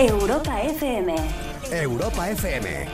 [0.00, 1.12] Europa FM.
[1.72, 2.86] Europa FM.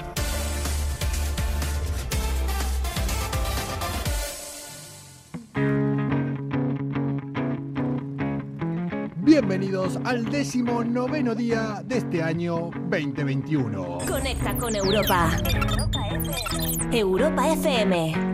[9.19, 13.99] Bienvenidos al décimo noveno día de este año 2021.
[14.09, 15.31] Conecta con Europa.
[16.91, 18.34] Europa FM.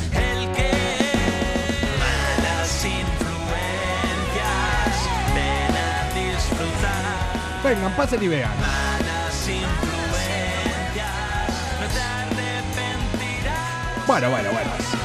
[7.63, 8.51] Vengan, pasen y vean.
[14.07, 15.00] Bueno, bueno, bueno.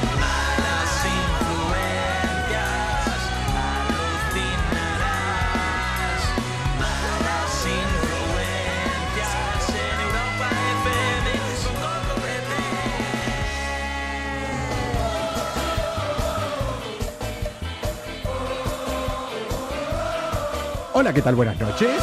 [20.99, 21.35] Hola, ¿qué tal?
[21.35, 22.01] Buenas noches.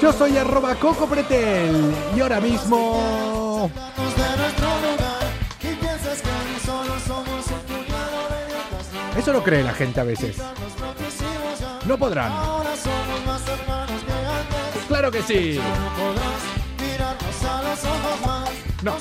[0.00, 3.70] Yo soy arroba Coco Pretel y ahora mismo...
[9.18, 10.38] Eso lo cree la gente a veces.
[11.84, 12.32] No podrán.
[14.88, 15.60] Claro que sí.
[18.82, 18.94] No.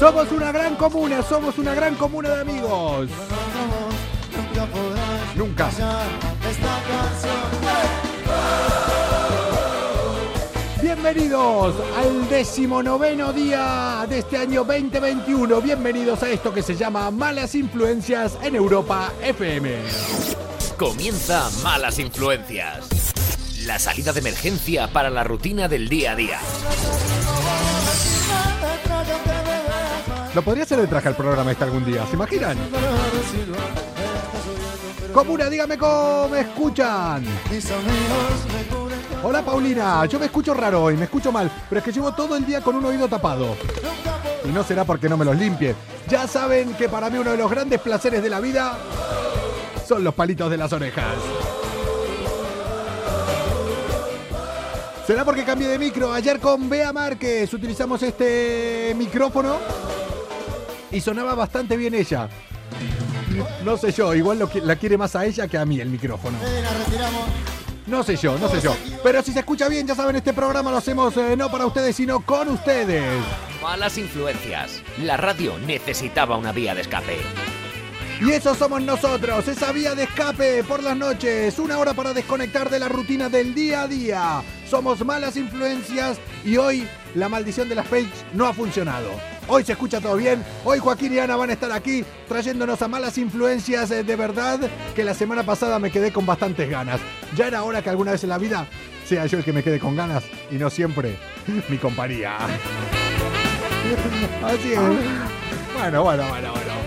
[0.00, 3.10] Somos una gran comuna, somos una gran comuna de amigos.
[5.36, 5.68] Nunca.
[10.80, 15.60] Bienvenidos al decimonoveno día de este año 2021.
[15.60, 19.74] Bienvenidos a esto que se llama Malas Influencias en Europa FM.
[20.78, 22.88] Comienza Malas Influencias.
[23.66, 26.38] La salida de emergencia para la rutina del día a día.
[30.34, 32.56] Lo podría hacer de traje al programa este algún día, ¿se imaginan?
[35.16, 37.24] Comuna, dígame cómo me escuchan.
[39.22, 42.36] Hola Paulina, yo me escucho raro hoy, me escucho mal, pero es que llevo todo
[42.36, 43.56] el día con un oído tapado.
[44.44, 45.74] Y no será porque no me los limpie.
[46.06, 48.76] Ya saben que para mí uno de los grandes placeres de la vida
[49.88, 51.16] son los palitos de las orejas.
[55.06, 56.12] ¿Será porque cambié de micro?
[56.12, 59.56] Ayer con Bea Márquez utilizamos este micrófono
[60.90, 62.28] y sonaba bastante bien ella.
[63.64, 65.88] No sé yo, igual lo que- la quiere más a ella que a mí el
[65.90, 66.38] micrófono.
[67.86, 68.74] No sé yo, no sé yo.
[69.04, 71.94] Pero si se escucha bien, ya saben, este programa lo hacemos eh, no para ustedes,
[71.94, 73.04] sino con ustedes.
[73.62, 74.82] Malas Influencias.
[75.02, 77.18] La radio necesitaba una vía de escape.
[78.18, 82.70] Y eso somos nosotros, esa vía de escape por las noches, una hora para desconectar
[82.70, 84.42] de la rutina del día a día.
[84.66, 89.10] Somos malas influencias y hoy la maldición de las page no ha funcionado.
[89.48, 92.88] Hoy se escucha todo bien, hoy Joaquín y Ana van a estar aquí trayéndonos a
[92.88, 94.60] malas influencias eh, de verdad
[94.94, 97.00] que la semana pasada me quedé con bastantes ganas.
[97.36, 98.66] Ya era hora que alguna vez en la vida
[99.06, 101.18] sea yo el que me quede con ganas y no siempre
[101.68, 102.38] mi compañía.
[104.42, 104.78] Así es.
[104.78, 106.85] Bueno, bueno, bueno, bueno.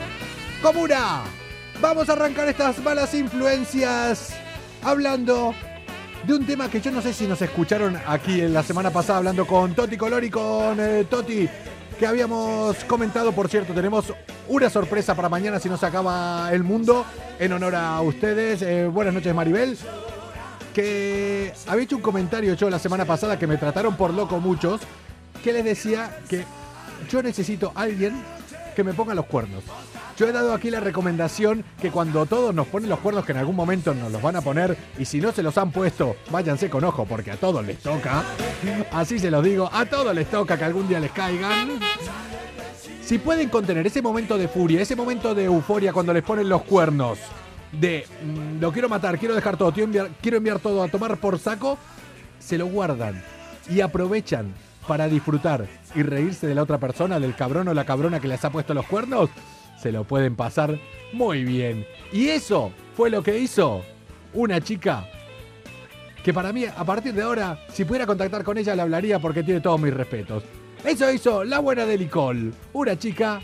[0.61, 1.21] Comuna,
[1.79, 4.33] vamos a arrancar estas malas influencias
[4.83, 5.53] hablando
[6.27, 9.19] de un tema que yo no sé si nos escucharon aquí en la semana pasada
[9.19, 11.47] hablando con Toti Color y con eh, Toti
[11.97, 14.13] que habíamos comentado, por cierto, tenemos
[14.49, 17.05] una sorpresa para mañana si no se acaba el mundo
[17.39, 18.61] en honor a ustedes.
[18.61, 19.77] Eh, buenas noches Maribel.
[20.73, 24.81] Que había hecho un comentario yo la semana pasada que me trataron por loco muchos,
[25.41, 26.43] que les decía que
[27.09, 28.21] yo necesito a alguien
[28.79, 29.61] que me ponga los cuernos.
[30.17, 33.39] Yo he dado aquí la recomendación que cuando todos nos ponen los cuernos, que en
[33.39, 36.69] algún momento nos los van a poner, y si no se los han puesto, váyanse
[36.69, 38.23] con ojo, porque a todos les toca.
[38.93, 41.77] Así se los digo, a todos les toca que algún día les caigan.
[43.03, 46.61] Si pueden contener ese momento de furia, ese momento de euforia cuando les ponen los
[46.61, 47.19] cuernos,
[47.73, 51.17] de mm, lo quiero matar, quiero dejar todo, quiero enviar, quiero enviar todo a tomar
[51.17, 51.77] por saco,
[52.39, 53.21] se lo guardan
[53.69, 54.53] y aprovechan
[54.89, 58.43] para disfrutar y reírse de la otra persona, del cabrón o la cabrona que les
[58.43, 59.29] ha puesto los cuernos,
[59.79, 60.79] se lo pueden pasar
[61.13, 61.85] muy bien.
[62.11, 63.83] Y eso fue lo que hizo
[64.33, 65.07] una chica
[66.23, 69.43] que para mí, a partir de ahora, si pudiera contactar con ella, le hablaría porque
[69.43, 70.43] tiene todos mis respetos.
[70.83, 73.41] Eso hizo la buena de Nicole, una chica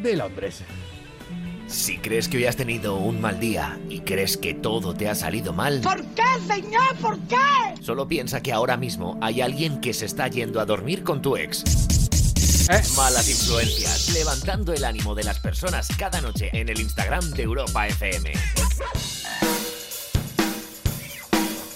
[0.00, 0.64] de Londres.
[1.70, 5.14] Si crees que hoy has tenido un mal día y crees que todo te ha
[5.14, 6.96] salido mal, ¿Por qué, señor?
[7.00, 7.36] ¿Por qué?
[7.80, 11.36] solo piensa que ahora mismo hay alguien que se está yendo a dormir con tu
[11.36, 11.62] ex.
[12.70, 17.42] Eh, Malas influencias, levantando el ánimo de las personas cada noche en el Instagram de
[17.42, 18.32] Europa FM.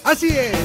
[0.03, 0.55] Así es.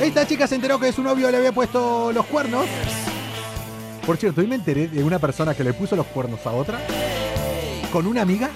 [0.00, 2.66] Esta chica se enteró que su novio le había puesto los cuernos.
[4.08, 6.80] Por cierto, hoy me enteré de una persona que le puso los cuernos a otra
[7.92, 8.48] con una amiga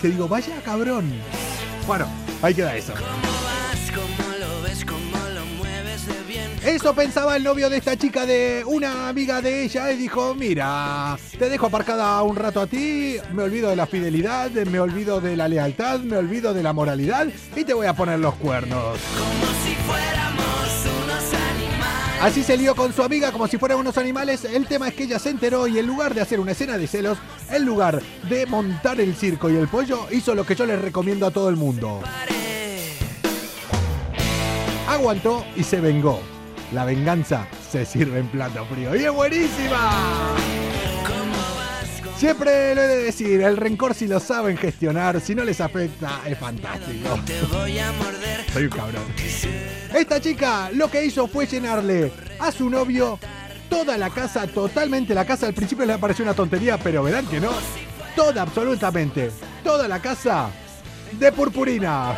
[0.00, 1.12] que digo, vaya cabrón.
[1.86, 2.06] Bueno,
[2.40, 2.94] ahí queda eso.
[6.64, 11.18] Eso pensaba el novio de esta chica de una amiga de ella y dijo, mira,
[11.38, 15.36] te dejo aparcada un rato a ti, me olvido de la fidelidad, me olvido de
[15.36, 18.98] la lealtad, me olvido de la moralidad y te voy a poner los cuernos.
[22.22, 24.44] Así se lió con su amiga como si fueran unos animales.
[24.44, 26.86] El tema es que ella se enteró y en lugar de hacer una escena de
[26.86, 27.18] celos,
[27.50, 31.26] en lugar de montar el circo y el pollo, hizo lo que yo les recomiendo
[31.26, 32.00] a todo el mundo.
[34.86, 36.20] Aguantó y se vengó.
[36.72, 38.94] La venganza se sirve en plato frío.
[38.94, 40.36] ¡Y es buenísima!
[42.22, 46.20] Siempre lo he de decir, el rencor si lo saben gestionar, si no les afecta,
[46.24, 47.18] es fantástico.
[48.52, 49.02] Soy un cabrón.
[49.92, 53.18] Esta chica lo que hizo fue llenarle a su novio
[53.68, 55.48] toda la casa, totalmente la casa.
[55.48, 57.50] Al principio le pareció una tontería, pero verán que no.
[58.14, 59.32] Toda, absolutamente,
[59.64, 60.48] toda la casa
[61.18, 62.16] de purpurina.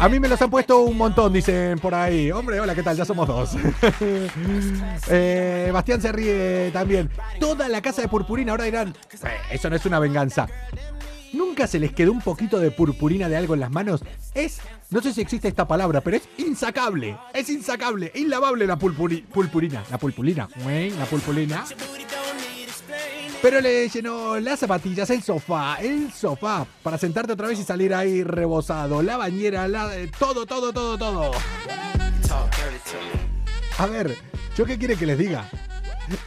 [0.00, 2.30] A mí me los han puesto un montón, dicen por ahí.
[2.30, 2.96] Hombre, hola, ¿qué tal?
[2.96, 3.50] Ya somos dos.
[5.08, 7.10] Eh, Bastián se ríe también.
[7.40, 10.48] Toda la casa de purpurina, ahora dirán, "Eh, eso no es una venganza.
[11.32, 14.02] ¿Nunca se les quedó un poquito de purpurina de algo en las manos?
[14.34, 17.16] Es, no sé si existe esta palabra, pero es insacable.
[17.32, 19.82] Es insacable, inlavable la pulpurina.
[19.90, 21.64] La pulpurina, güey, la pulpurina.
[23.42, 27.92] Pero le llenó las zapatillas, el sofá, el sofá, para sentarte otra vez y salir
[27.92, 29.02] ahí rebosado.
[29.02, 31.32] La bañera, la, eh, todo, todo, todo, todo.
[33.78, 34.16] A ver,
[34.56, 35.50] ¿yo qué quiere que les diga?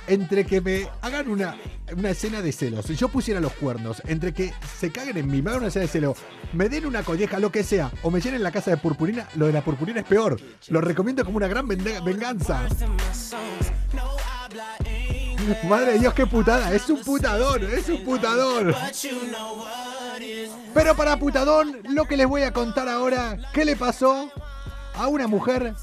[0.08, 1.56] Entre que me hagan una,
[1.96, 5.42] una escena de celos, si yo pusiera los cuernos, entre que se caguen en mí,
[5.42, 6.18] me hagan una escena de celos,
[6.52, 9.48] me den una colleja, lo que sea, o me llenen la casa de purpurina, lo
[9.48, 10.38] de la purpurina es peor.
[10.68, 12.68] Lo recomiendo como una gran venganza.
[15.64, 16.74] Madre de Dios, qué putada.
[16.74, 18.76] Es un putador, es un putador.
[20.74, 24.30] Pero para putadón, lo que les voy a contar ahora, ¿qué le pasó
[24.94, 25.74] a una mujer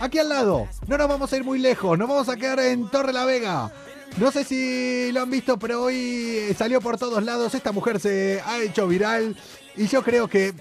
[0.00, 0.68] aquí al lado?
[0.86, 3.72] No nos vamos a ir muy lejos, nos vamos a quedar en Torre la Vega.
[4.18, 7.54] No sé si lo han visto, pero hoy salió por todos lados.
[7.54, 9.36] Esta mujer se ha hecho viral
[9.74, 10.52] y yo creo que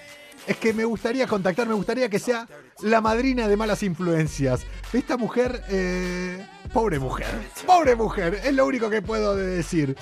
[0.48, 2.48] es que me gustaría contactar, me gustaría que sea
[2.82, 4.66] la madrina de malas influencias.
[4.94, 7.28] Esta mujer, eh, pobre mujer,
[7.66, 9.96] pobre mujer, es lo único que puedo decir.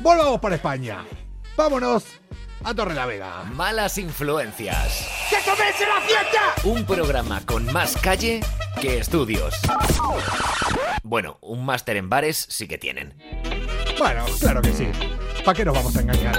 [0.00, 1.04] Volvamos para España.
[1.56, 2.04] Vámonos
[2.64, 3.44] a Torre la Vega.
[3.44, 5.06] Malas influencias.
[5.28, 6.54] ¡Que comience la fiesta!
[6.64, 8.40] Un programa con más calle
[8.80, 9.54] que estudios.
[11.02, 13.14] Bueno, un máster en bares sí que tienen.
[13.98, 14.88] Bueno, claro que sí.
[15.44, 16.38] ¿Para qué nos vamos a engañar?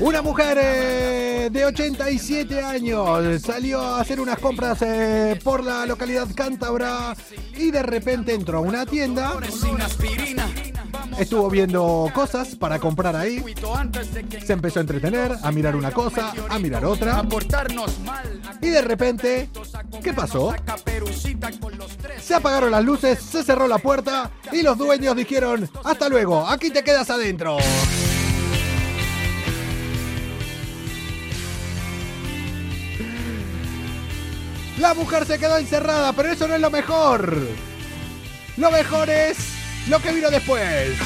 [0.00, 6.26] Una mujer eh, de 87 años salió a hacer unas compras eh, por la localidad
[6.34, 7.14] cántabra
[7.54, 9.34] y de repente entró a una tienda.
[11.18, 13.44] Estuvo viendo cosas para comprar ahí.
[14.42, 17.22] Se empezó a entretener, a mirar una cosa, a mirar otra.
[18.62, 19.50] Y de repente,
[20.02, 20.54] ¿qué pasó?
[22.22, 26.70] Se apagaron las luces, se cerró la puerta y los dueños dijeron, hasta luego, aquí
[26.70, 27.58] te quedas adentro.
[34.80, 37.36] La mujer se quedó encerrada, pero eso no es lo mejor.
[38.56, 39.36] Lo mejor es
[39.88, 40.96] lo que vino después.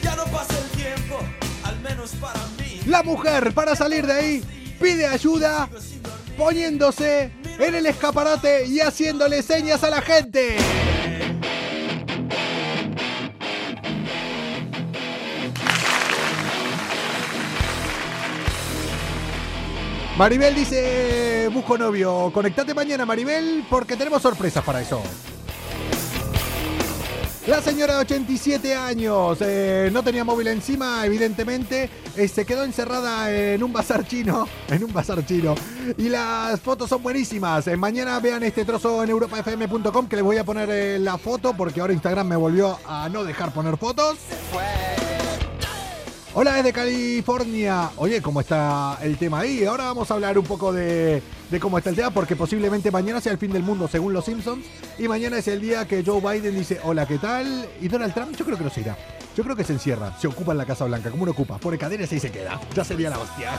[0.00, 1.18] Ya no pasa el tiempo,
[1.64, 2.80] al menos para mí.
[2.86, 4.44] La mujer, para salir de ahí,
[4.80, 5.68] pide ayuda
[6.38, 10.56] poniéndose en el escaparate y haciéndole señas a la gente.
[20.20, 25.02] Maribel dice, busco novio, conectate mañana Maribel porque tenemos sorpresas para eso.
[27.46, 31.88] La señora de 87 años eh, no tenía móvil encima, evidentemente.
[32.18, 34.46] eh, se quedó encerrada en un bazar chino.
[34.68, 35.54] En un bazar chino.
[35.96, 37.66] Y las fotos son buenísimas.
[37.66, 41.80] Eh, mañana vean este trozo en europafm.com que les voy a poner la foto porque
[41.80, 44.18] ahora Instagram me volvió a no dejar poner fotos.
[46.32, 47.90] Hola desde California.
[47.96, 49.64] Oye, ¿cómo está el tema ahí?
[49.64, 51.20] Ahora vamos a hablar un poco de,
[51.60, 54.64] cómo está el tema, porque posiblemente mañana sea el fin del mundo, según los Simpsons.
[54.96, 57.68] Y mañana es el día que Joe Biden dice, hola, ¿qué tal?
[57.80, 58.96] Y Donald Trump, yo creo que no se irá.
[59.36, 61.10] Yo creo que se encierra, se ocupa en la Casa Blanca.
[61.10, 61.58] ¿Cómo no ocupa?
[61.58, 62.60] Pone cadenas y se queda.
[62.76, 63.50] Ya sería la hostia.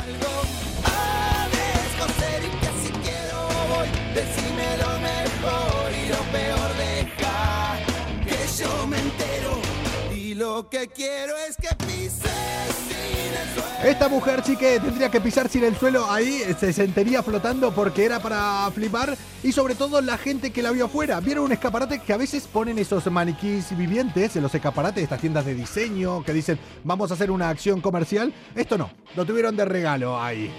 [13.84, 18.06] Esta mujer sí que tendría que pisar sin el suelo ahí, se sentiría flotando porque
[18.06, 21.20] era para flipar y sobre todo la gente que la vio afuera.
[21.20, 25.22] Vieron un escaparate que a veces ponen esos maniquís vivientes en los escaparates de estas
[25.22, 28.34] tiendas de diseño que dicen vamos a hacer una acción comercial.
[28.56, 30.52] Esto no, lo tuvieron de regalo ahí.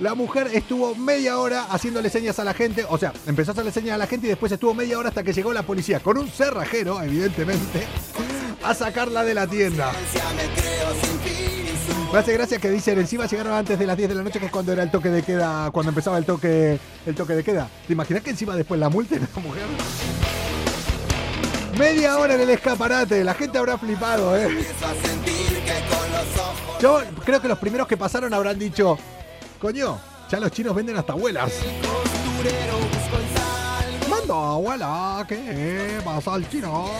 [0.00, 3.72] La mujer estuvo media hora haciéndole señas a la gente, o sea, empezó a hacerle
[3.72, 6.18] señas a la gente y después estuvo media hora hasta que llegó la policía con
[6.18, 7.86] un cerrajero, evidentemente,
[8.66, 9.92] a sacarla de la tienda.
[12.12, 14.46] Me hace gracia que dicen encima llegaron antes de las 10 de la noche, que
[14.46, 17.68] es cuando era el toque de queda, cuando empezaba el toque, el toque de queda.
[17.86, 19.62] ¿Te imaginas que encima después la multen a la mujer?
[21.78, 24.48] Media hora en el escaparate, la gente habrá flipado, ¿eh?
[26.80, 28.98] Yo creo que los primeros que pasaron habrán dicho,
[29.60, 29.98] coño,
[30.30, 31.52] ya los chinos venden hasta abuelas.
[34.36, 36.90] Abuela, ¿qué pasa al chino?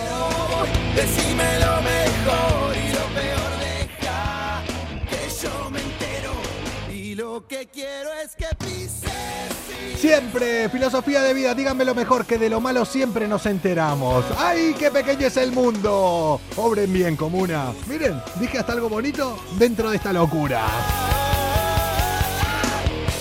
[9.97, 14.25] Siempre, filosofía de vida, díganme lo mejor, que de lo malo siempre nos enteramos.
[14.39, 16.41] ¡Ay, qué pequeño es el mundo!
[16.57, 17.73] Obren bien, comuna.
[17.87, 20.65] Miren, dije hasta algo bonito dentro de esta locura.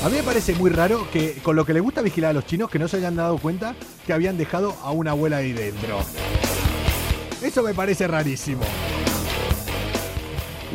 [0.05, 2.45] A mí me parece muy raro que con lo que le gusta vigilar a los
[2.45, 3.73] chinos que no se hayan dado cuenta
[4.05, 5.99] que habían dejado a una abuela ahí dentro.
[7.41, 8.61] Eso me parece rarísimo.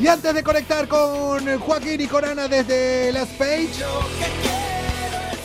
[0.02, 3.70] Y antes de conectar con Joaquín y con Ana desde Las Page,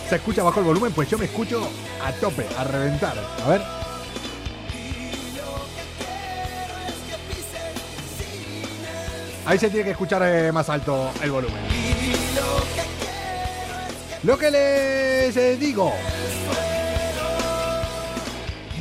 [0.09, 0.91] ¿se escucha bajo el volumen?
[0.91, 1.69] Pues yo me escucho
[2.03, 3.15] a tope, a reventar.
[3.45, 3.61] A ver.
[9.45, 11.61] Ahí se tiene que escuchar eh, más alto el volumen.
[14.25, 15.93] Lo que les eh, digo.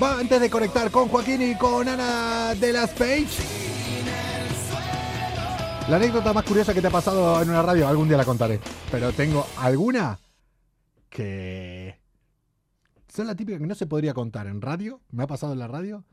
[0.03, 3.27] Va antes de conectar con Joaquín y con Ana de las Page.
[5.91, 8.59] La anécdota más curiosa que te ha pasado en una radio, algún día la contaré.
[8.91, 10.19] Pero tengo alguna
[11.11, 12.01] que
[13.07, 15.03] son la típica que no se podría contar en radio.
[15.11, 16.07] Me ha pasado en la radio.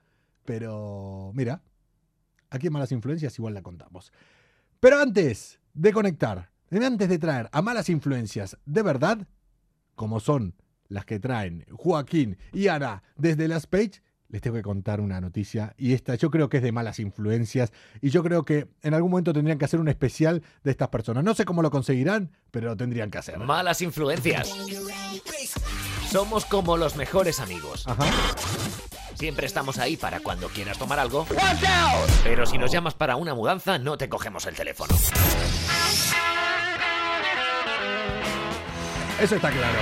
[0.43, 1.61] Pero mira,
[2.49, 4.11] aquí en Malas Influencias igual la contamos.
[4.81, 9.27] Pero antes de conectar, antes de traer a malas influencias de verdad,
[9.95, 10.55] como son
[10.87, 14.01] las que traen Joaquín y Ana desde las Page,
[14.31, 15.73] les tengo que contar una noticia.
[15.77, 17.71] Y esta yo creo que es de malas influencias.
[18.01, 21.23] Y yo creo que en algún momento tendrían que hacer un especial de estas personas.
[21.23, 23.37] No sé cómo lo conseguirán, pero lo tendrían que hacer.
[23.39, 24.49] Malas influencias.
[26.09, 27.87] Somos como los mejores amigos.
[27.87, 28.05] Ajá.
[29.15, 31.27] Siempre estamos ahí para cuando quieras tomar algo.
[32.23, 34.95] Pero si nos llamas para una mudanza, no te cogemos el teléfono.
[39.21, 39.77] Eso está claro.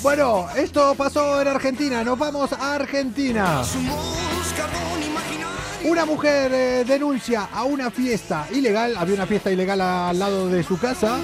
[0.00, 2.04] Bueno, esto pasó en Argentina.
[2.04, 3.62] Nos vamos a Argentina.
[5.82, 8.96] Una mujer eh, denuncia a una fiesta ilegal.
[8.96, 11.18] Había una fiesta ilegal al lado de su casa.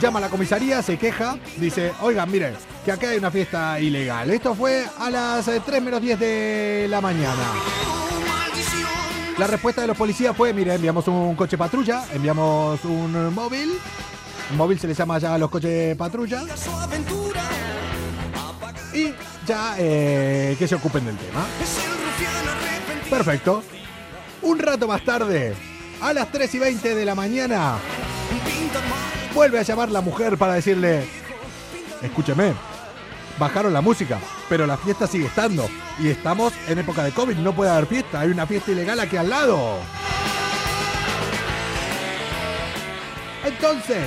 [0.00, 1.36] Llama a la comisaría, se queja.
[1.58, 4.30] Dice, oigan, miren, que acá hay una fiesta ilegal.
[4.30, 7.42] Esto fue a las eh, 3 menos 10 de la mañana.
[9.38, 13.70] La respuesta de los policías fue, mire, enviamos un coche patrulla, enviamos un móvil.
[14.50, 16.42] Un móvil se le llama ya a los coches patrulla.
[18.92, 19.14] Y
[19.46, 21.46] ya eh, que se ocupen del tema.
[23.08, 23.62] Perfecto.
[24.42, 25.54] Un rato más tarde,
[26.00, 27.76] a las 3 y 20 de la mañana,
[29.34, 31.04] vuelve a llamar la mujer para decirle,
[32.02, 32.54] escúcheme,
[33.40, 35.68] bajaron la música, pero la fiesta sigue estando.
[35.98, 39.16] Y estamos en época de COVID, no puede haber fiesta, hay una fiesta ilegal aquí
[39.16, 39.78] al lado.
[43.44, 44.06] Entonces,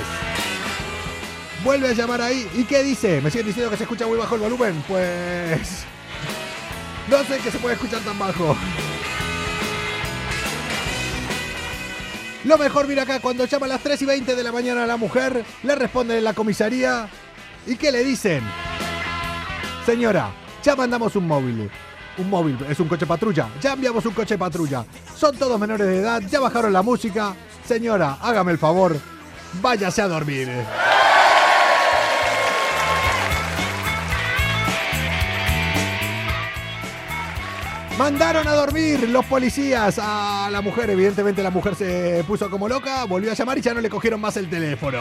[1.64, 2.48] vuelve a llamar ahí.
[2.56, 3.20] ¿Y qué dice?
[3.20, 4.82] Me siguen diciendo que se escucha muy bajo el volumen.
[4.88, 5.84] Pues...
[7.10, 8.56] No sé que se puede escuchar tan bajo.
[12.46, 14.88] Lo mejor, mira acá, cuando llama a las 3 y 20 de la mañana a
[14.88, 17.10] la mujer, le responden en la comisaría.
[17.66, 18.44] ¿Y qué le dicen?
[19.86, 20.32] Señora,
[20.64, 21.70] ya mandamos un móvil.
[22.18, 23.50] Un móvil, es un coche patrulla.
[23.60, 24.86] Ya enviamos un coche patrulla.
[25.16, 27.36] Son todos menores de edad, ya bajaron la música.
[27.66, 28.96] Señora, hágame el favor,
[29.62, 30.50] váyase a dormir.
[37.98, 40.90] Mandaron a dormir los policías a la mujer.
[40.90, 44.22] Evidentemente la mujer se puso como loca, volvió a llamar y ya no le cogieron
[44.22, 45.00] más el teléfono.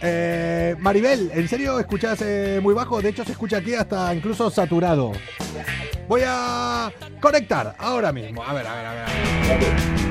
[0.00, 3.02] Eh, Maribel, ¿en serio escuchás eh, muy bajo?
[3.02, 5.12] De hecho se escucha aquí hasta incluso saturado.
[6.06, 8.42] Voy a conectar ahora mismo.
[8.42, 9.02] A ver, a ver, a ver.
[9.02, 10.08] a ver.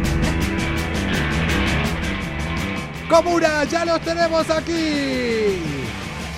[3.10, 5.62] Comuna, ya los tenemos aquí.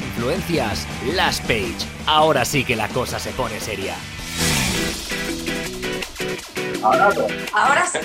[0.05, 1.75] Influencias Las Page.
[2.05, 3.95] Ahora sí que la cosa se pone seria.
[6.81, 8.00] Ahora sí.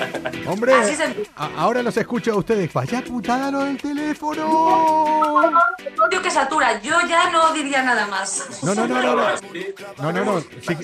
[0.46, 2.72] Hombre, se ahora los escucho a ustedes.
[2.72, 4.48] Vaya putada lo del teléfono.
[4.48, 6.80] Odio que satura.
[6.82, 8.62] Yo ya no diría nada más.
[8.62, 9.22] No, no, no, no, no.
[9.22, 9.36] Ahora
[9.98, 10.40] No, no, no.
[10.40, 10.76] Sí.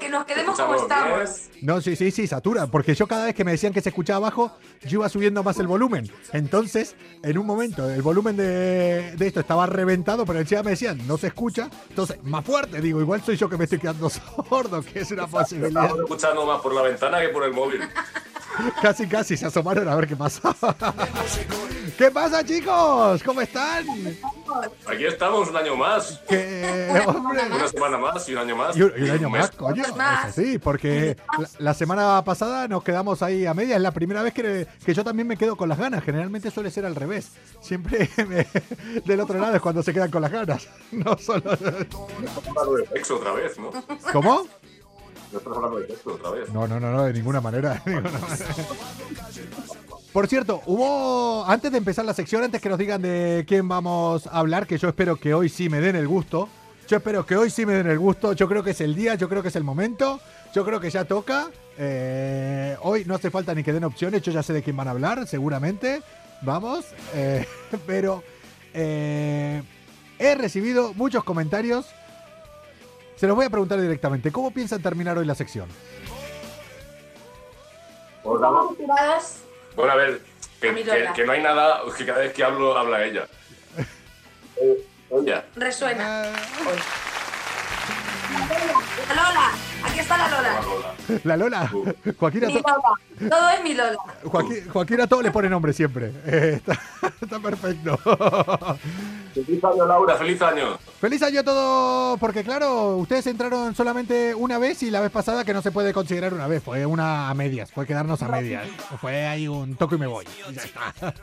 [0.00, 1.42] Que nos quedemos como estamos.
[1.60, 2.66] No, sí, sí, sí, satura.
[2.66, 5.58] Porque yo cada vez que me decían que se escuchaba bajo, yo iba subiendo más
[5.58, 6.10] el volumen.
[6.32, 11.06] Entonces, en un momento, el volumen de, de esto estaba reventado, pero encima me decían,
[11.06, 11.68] no se escucha.
[11.90, 14.08] Entonces, más fuerte, digo, igual soy yo que me estoy quedando
[14.48, 15.84] sordo, que es una posibilidad.
[15.84, 17.80] Estamos escuchando más por la ventana que por el móvil.
[18.80, 20.54] Casi, casi se asomaron a ver qué pasaba.
[21.98, 23.20] ¿Qué pasa, chicos?
[23.24, 23.84] ¿Cómo están?
[24.86, 26.20] Aquí estamos un año más.
[26.28, 28.76] Que, hombre, Una semana más y un año más.
[28.76, 29.82] Y un, y un año más, coño.
[30.32, 33.74] Sí, porque la, la semana pasada nos quedamos ahí a media.
[33.74, 36.04] Es la primera vez que, que yo también me quedo con las ganas.
[36.04, 37.32] Generalmente suele ser al revés.
[37.60, 38.46] Siempre me-
[39.04, 40.68] del otro lado es cuando se quedan con las ganas.
[40.92, 41.58] No solo.
[43.10, 43.72] Otra vez, ¿no?
[44.12, 44.46] ¿Cómo?
[45.34, 46.52] No estamos hablando de sexo otra vez.
[46.52, 47.82] No, no, no, no, de ninguna manera.
[47.84, 48.46] de ninguna manera.
[50.12, 54.28] Por cierto, hubo, antes de empezar la sección, antes que nos digan de quién vamos
[54.28, 56.48] a hablar, que yo espero que hoy sí me den el gusto.
[56.86, 58.32] Yo espero que hoy sí me den el gusto.
[58.34, 60.20] Yo creo que es el día, yo creo que es el momento.
[60.54, 61.50] Yo creo que ya toca.
[61.76, 64.22] Eh, hoy no hace falta ni que den opciones.
[64.22, 66.00] Yo ya sé de quién van a hablar, seguramente.
[66.42, 66.84] Vamos.
[67.14, 67.44] eh,
[67.86, 68.22] pero
[68.72, 69.62] eh,
[70.20, 71.86] he recibido muchos comentarios.
[73.16, 74.30] Se los voy a preguntar directamente.
[74.32, 75.68] ¿Cómo piensan terminar hoy la sección?
[78.24, 78.50] Hola.
[78.76, 79.38] Tiradas.
[79.76, 80.20] Bueno, a ver,
[80.60, 81.12] que, A mi que- Lola.
[81.12, 83.26] que no hay nada, que cada vez que hablo, habla ella.
[85.10, 85.44] Ella.
[85.54, 86.24] Resuena.
[86.24, 86.32] Ah,
[89.08, 89.50] La Lola.
[89.84, 90.28] Aquí está la.
[90.28, 90.93] Lola.
[91.24, 91.70] La Lola.
[92.18, 93.30] Joaquín a, Mi to- Lola.
[93.30, 93.96] Todo es mi Lola.
[94.24, 96.12] Joaquín, Joaquín a todo le pone nombre siempre.
[96.26, 96.80] Eh, está,
[97.20, 97.98] está perfecto.
[99.34, 100.78] Feliz año, Laura, feliz año.
[101.00, 105.44] Feliz año a todos, porque claro, ustedes entraron solamente una vez y la vez pasada
[105.44, 108.68] que no se puede considerar una vez, fue una a medias, fue quedarnos a medias.
[109.00, 110.24] Fue ahí un toco y me voy.
[110.48, 111.14] y ya está.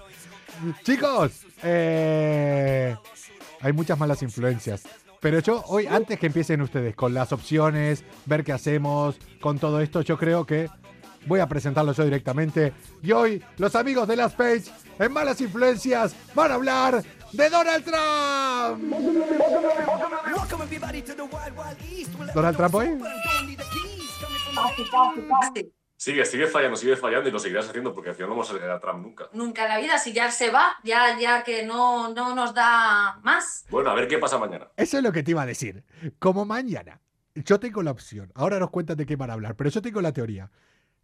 [0.83, 2.95] Chicos, eh,
[3.61, 4.83] hay muchas malas influencias.
[5.21, 9.79] Pero yo hoy, antes que empiecen ustedes con las opciones, ver qué hacemos, con todo
[9.79, 10.67] esto, yo creo que
[11.27, 12.73] voy a presentarlo yo directamente.
[13.03, 14.63] Y hoy, los amigos de Las Page,
[14.97, 17.03] en Malas Influencias, van a hablar
[17.33, 18.83] de Donald Trump.
[22.33, 22.89] ¿Donald Trump hoy?
[26.01, 28.53] Sigue, sigue fallando, sigue fallando y lo seguirás haciendo porque al final no vamos a
[28.53, 29.29] llegar a Trump nunca.
[29.33, 33.19] Nunca en la vida, si ya se va, ya, ya que no, no nos da
[33.21, 33.67] más.
[33.69, 34.71] Bueno, a ver qué pasa mañana.
[34.77, 35.83] Eso es lo que te iba a decir.
[36.17, 36.99] Como mañana,
[37.35, 40.01] yo tengo la opción, ahora nos cuentan de qué van a hablar, pero yo tengo
[40.01, 40.49] la teoría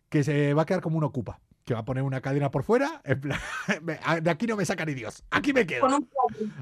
[0.09, 2.63] que se va a quedar como un ocupa, que va a poner una cadena por
[2.63, 3.39] fuera, en plan,
[4.23, 5.87] de aquí no me saca ni Dios, aquí me quedo.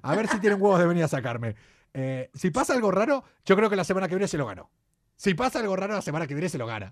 [0.02, 1.56] A ver si tienen huevos de venir a sacarme.
[1.94, 4.70] Eh, si pasa algo raro, yo creo que la semana que viene se lo ganó.
[5.16, 6.92] Si pasa algo raro, la semana que viene se lo gana.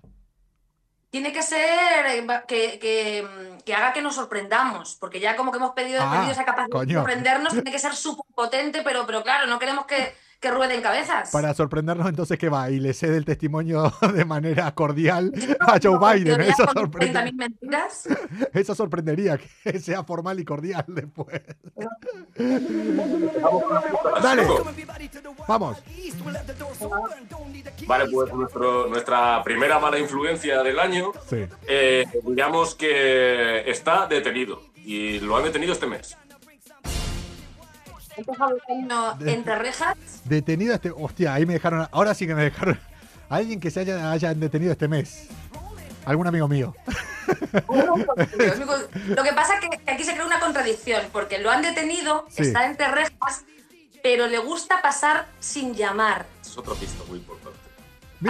[1.14, 5.52] Tiene que ser eh, que, que, mm, que haga que nos sorprendamos, porque ya como
[5.52, 6.86] que hemos pedido, Ah, esa capacidad coño.
[6.88, 10.12] de sorprendernos, tiene que ser súper potente, pero, pero claro, no queremos que,
[10.44, 11.30] que rueden cabezas.
[11.30, 15.98] Para sorprendernos entonces que va y le cede el testimonio de manera cordial a Joe
[15.98, 16.40] Biden.
[16.42, 18.08] Eso, con sorprende- 30.000 mentiras.
[18.52, 21.40] eso sorprendería que sea formal y cordial después.
[24.22, 24.46] Dale,
[25.48, 25.78] vamos.
[27.86, 31.46] Vale, pues nuestro- nuestra primera mala influencia del año, Sí.
[31.66, 36.16] eh, digamos que está detenido y lo han detenido este mes.
[38.86, 40.90] No, entre rejas, Detenido este.
[40.90, 41.88] Hostia, ahí me dejaron.
[41.92, 42.78] Ahora sí que me dejaron.
[43.28, 45.28] Alguien que se haya, hayan detenido este mes.
[46.04, 46.74] Algún amigo mío.
[47.52, 52.42] Lo que pasa es que aquí se crea una contradicción, porque lo han detenido, Sí.
[52.42, 53.44] está entre rejas,
[54.02, 56.26] pero le gusta pasar sin llamar.
[56.42, 57.43] Es pista muy importante.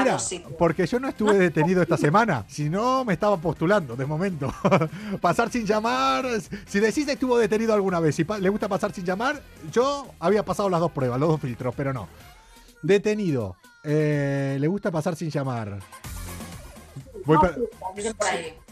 [0.02, 0.18] Mira,
[0.58, 4.52] porque yo no estuve detenido esta semana, si no me estaba postulando de momento.
[5.20, 6.26] pasar sin llamar,
[6.66, 9.40] si decís que estuvo detenido alguna vez, si le gusta pasar sin llamar,
[9.72, 12.08] yo había pasado las dos pruebas, los dos filtros, pero no.
[12.82, 15.78] Detenido, eh, le gusta pasar sin llamar.
[17.24, 17.38] Voy.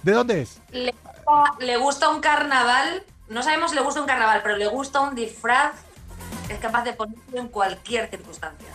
[0.03, 0.61] ¿De dónde es?
[0.71, 4.67] Le, gusta- le gusta un carnaval, no sabemos si le gusta un carnaval, pero le
[4.67, 5.73] gusta un disfraz
[6.47, 8.69] que es capaz de ponerlo en cualquier circunstancia.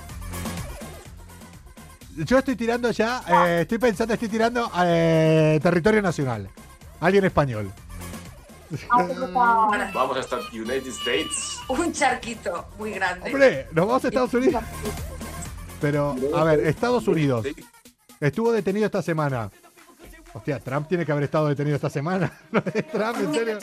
[2.18, 6.50] Yo estoy tirando ya, eh, estoy pensando, estoy tirando eh, territorio nacional.
[7.00, 7.72] Alguien español.
[8.90, 11.60] Para Vamos hasta United States.
[11.70, 13.32] un charquito muy grande.
[13.32, 14.64] Hombre, nos vamos a Estados Unidos.
[15.80, 17.46] Pero, a ver, Estados Unidos.
[18.20, 19.52] Estuvo detenido esta semana.
[20.38, 22.32] Hostia, Trump tiene que haber estado detenido esta semana.
[22.52, 23.58] ¿No es Trump, en serio?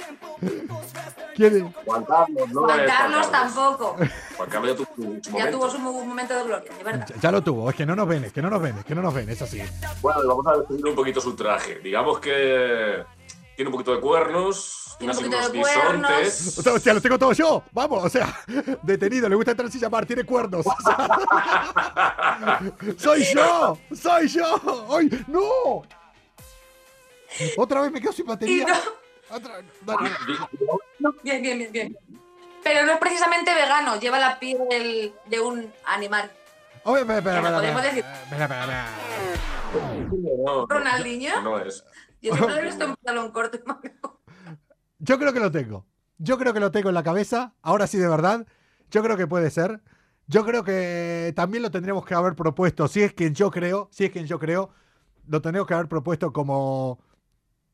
[1.35, 1.85] ¿Quién es?
[1.85, 3.97] Juan Carlos, no Juan es Carlos tampoco.
[4.37, 5.51] Juan Carlos ya tuvo su Ya momento.
[5.59, 7.07] tuvo su mo- momento de gloria, de verdad.
[7.09, 8.85] Ya, ya lo tuvo, es que no nos ven, es que no nos ven, es
[8.85, 9.61] que no nos ven, es así.
[10.01, 11.79] Bueno, vamos a describir un poquito su traje.
[11.81, 13.03] Digamos que
[13.57, 15.83] tiene un poquito de cuernos, Tiene un unos poquito de bisontes.
[15.85, 16.59] cuernos.
[16.59, 17.63] O sea, hostia, lo tengo todo yo.
[17.73, 18.37] Vamos, o sea,
[18.83, 20.65] detenido, le gusta entrar sin llamar, tiene cuernos.
[20.67, 22.61] o sea.
[22.97, 23.79] ¡Soy yo!
[23.95, 24.87] ¡Soy yo!
[24.97, 25.83] ¡Ay, no!
[27.57, 28.67] Otra vez me quedo sin batería.
[28.67, 30.11] no, Otra- dale.
[31.23, 31.99] bien, bien, bien, bien.
[32.63, 36.31] Pero no es precisamente vegano, lleva la piel de un animal.
[36.85, 38.89] Oye, espera, espera, espera, podemos decir- espera, espera, espera.
[40.45, 41.43] No, ¿Ronaldinho?
[41.43, 41.85] No es.
[42.23, 43.59] Yo siempre lo he visto en pantalón corto.
[44.99, 45.85] Yo creo que lo tengo.
[46.19, 47.55] Yo creo que lo tengo en la cabeza.
[47.63, 48.47] Ahora sí, de verdad.
[48.91, 49.83] Yo creo que puede ser.
[50.27, 52.89] Yo creo que también lo tendríamos que haber propuesto.
[52.89, 54.71] Si es quien yo creo, si es quien yo creo,
[55.27, 56.99] lo tendríamos que haber propuesto como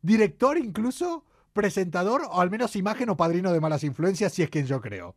[0.02, 4.66] director incluso, presentador o al menos imagen o padrino de malas influencias, si es quien
[4.66, 5.16] yo creo.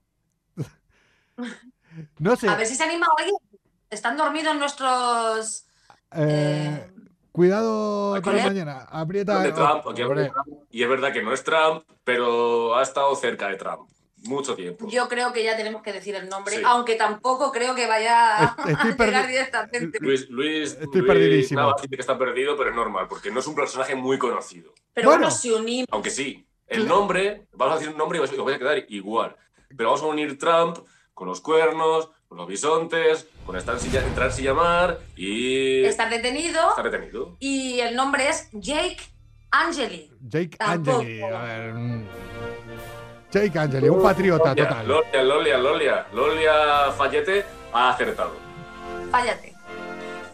[2.20, 2.50] no sé.
[2.50, 3.32] A ver si se anima hoy.
[3.90, 5.68] Están dormidos nuestros.
[6.12, 6.92] eh, eh,
[7.32, 8.88] cuidado mañana.
[8.90, 9.40] Aprieta.
[9.40, 9.84] de Trump.
[10.72, 13.90] Y es verdad que no es Trump, pero ha estado cerca de Trump.
[14.26, 14.88] Mucho tiempo.
[14.90, 16.62] Yo creo que ya tenemos que decir el nombre, Sí.
[16.66, 19.98] aunque tampoco creo que vaya Est- estoy a llegar perdi- directamente.
[20.02, 21.74] Luis, Luis, Estoy Luis perdidísimo.
[21.82, 24.74] Dice que está perdido, pero es normal, porque no es un personaje muy conocido.
[24.94, 25.24] Pero Bueno.
[25.24, 25.88] bueno, si unimos.
[25.92, 29.36] Aunque sí, el nombre, vamos a decir un nombre y os vais a quedar igual.
[29.76, 30.78] Pero vamos a unir Trump
[31.14, 36.70] con los cuernos, con los bisontes, con estar sin, entrar sin llamar y Estar detenido
[36.70, 37.36] estar detenido.
[37.40, 38.98] y el nombre es Jake
[39.52, 40.12] Angeli.
[40.22, 41.00] Jake Tampoco.
[41.00, 41.22] Angeli.
[41.22, 41.74] A ver.
[43.34, 44.88] Jake Angeli, un patriota Lolia, total.
[44.88, 47.44] Lolia, Lolia, Lolia, Lolia Fallete
[47.74, 48.34] ha acertado.
[49.10, 49.54] Fállate.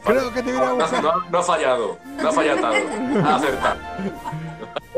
[0.04, 1.04] Creo que te viene a No, buscar.
[1.04, 2.66] no- no ha fallado, no ha fallado,
[3.26, 3.80] ha acertado.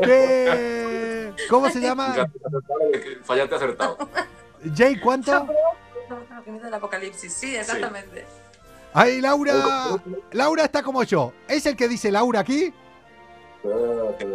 [0.02, 1.32] ¿Qué?
[1.48, 2.28] ¿Cómo se llama?
[3.24, 3.98] Fallate acertado.
[4.64, 5.46] Jake, ¿cuánto?
[6.08, 8.24] Lo que me da el apocalipsis, sí, exactamente.
[8.94, 9.54] Ay, Laura.
[10.32, 11.32] Laura está como yo.
[11.48, 12.72] ¿Es el que dice Laura aquí?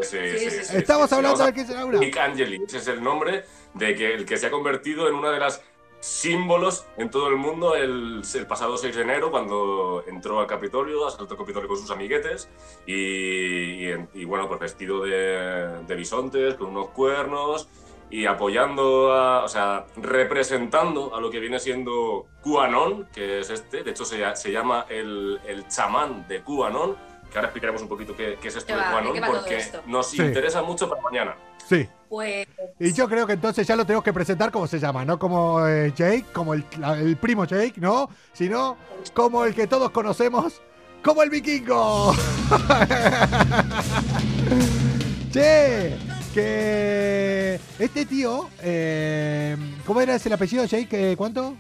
[0.03, 1.99] Sí, sí, sí, sí, Estamos hablando de Laura.
[1.99, 5.31] Nick Angeli, ese es el nombre de que el que se ha convertido en una
[5.31, 5.61] de las
[5.99, 11.07] símbolos en todo el mundo el, el pasado 6 de enero cuando entró al Capitolio,
[11.07, 12.49] asaltó el Capitolio con sus amiguetes
[12.85, 17.67] y, y en- y, bueno, pues vestido de, de bisontes, con unos cuernos
[18.09, 23.83] y apoyando, a- o sea, representando a lo que viene siendo QAnon, que es este,
[23.83, 26.95] de hecho se llama el, el chamán de QAnon,
[27.31, 28.87] que ahora explicaremos un poquito qué, qué es esto ¿Qué de va?
[28.87, 30.21] ¿De QAnon, qué va todo porque nos Sí.
[30.21, 31.35] interesa mucho para mañana.
[31.67, 31.87] Sí.
[32.09, 32.47] Pues
[32.79, 35.65] Y yo creo que entonces ya lo tenemos que presentar como se llama, no como
[35.67, 38.09] eh, Jake, como el, la- el primo Jake, ¿no?
[38.31, 38.77] Sino
[39.13, 40.61] como el que todos conocemos,
[41.03, 42.15] como el vikingo.
[45.33, 45.97] che,
[46.33, 51.11] que este tío, eh, ¿cómo era ese el apellido Jake?
[51.11, 51.55] Eh, ¿Cuánto?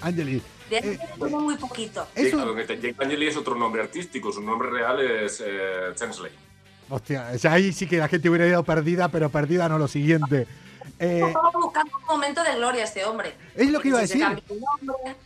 [0.00, 0.42] Angeli.
[0.80, 2.06] De Eh, tengo muy poquito.
[2.14, 6.32] Es Jake, Angeli es otro nombre artístico, su nombre real es eh, Chensley.
[6.88, 10.46] Hostia, ya ahí sí que la gente hubiera ido perdida, pero perdida no lo siguiente.
[10.98, 13.34] Eh, Estaba buscando un momento de gloria este hombre.
[13.54, 14.24] es lo que iba a decir.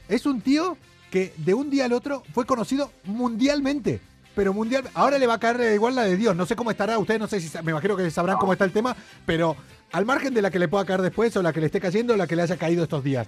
[0.09, 0.77] Es un tío
[1.11, 4.01] que de un día al otro fue conocido mundialmente.
[4.35, 4.85] Pero mundial.
[4.93, 6.37] Ahora le va a caer igual la de Dios.
[6.37, 6.99] No sé cómo estará.
[6.99, 8.95] Ustedes no sé si me imagino que sabrán cómo está el tema.
[9.25, 9.57] Pero
[9.93, 12.13] al margen de la que le pueda caer después, o la que le esté cayendo,
[12.13, 13.27] o la que le haya caído estos días.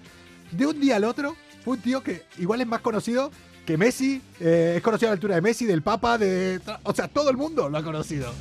[0.50, 3.30] De un día al otro, fue un tío que igual es más conocido
[3.66, 4.22] que Messi.
[4.40, 6.60] eh, es conocido a la altura de Messi, del Papa, de.
[6.84, 8.32] O sea, todo el mundo lo ha conocido.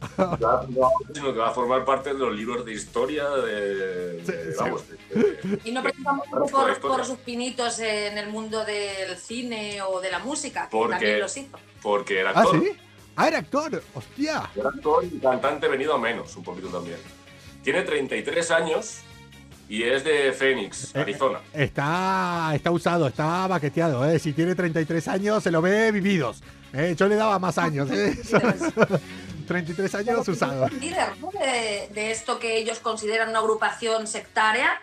[1.14, 4.22] Sino que va a formar parte de los libros de historia de.
[4.24, 4.58] Sí, de- sí.
[4.58, 9.82] vamos, de- de- Y no precisamente Por por, sus pinitos en el mundo del cine
[9.82, 11.58] o de la música, que Porque- también los hizo.
[11.82, 12.60] porque era ¿Ah, actor.
[12.62, 12.70] sí?
[13.16, 13.82] Ah, era actor.
[13.94, 14.50] Hostia.
[14.56, 16.98] Era actor y cantante venido a menos, un poquito también.
[17.62, 19.00] Tiene 33 años
[19.70, 21.40] y es de Phoenix, Eh, Arizona.
[21.54, 24.04] Está, está usado, está baqueteado.
[24.04, 24.18] ¿eh?
[24.18, 26.42] Si tiene 33 años, se lo ve vividos.
[26.74, 26.94] ¿eh?
[26.98, 27.88] Yo le daba más años.
[27.90, 28.14] ¿eh?
[29.46, 30.68] 33 años usado.
[30.68, 31.30] líder ¿no?
[31.30, 34.80] de, de esto que ellos consideran una agrupación sectaria.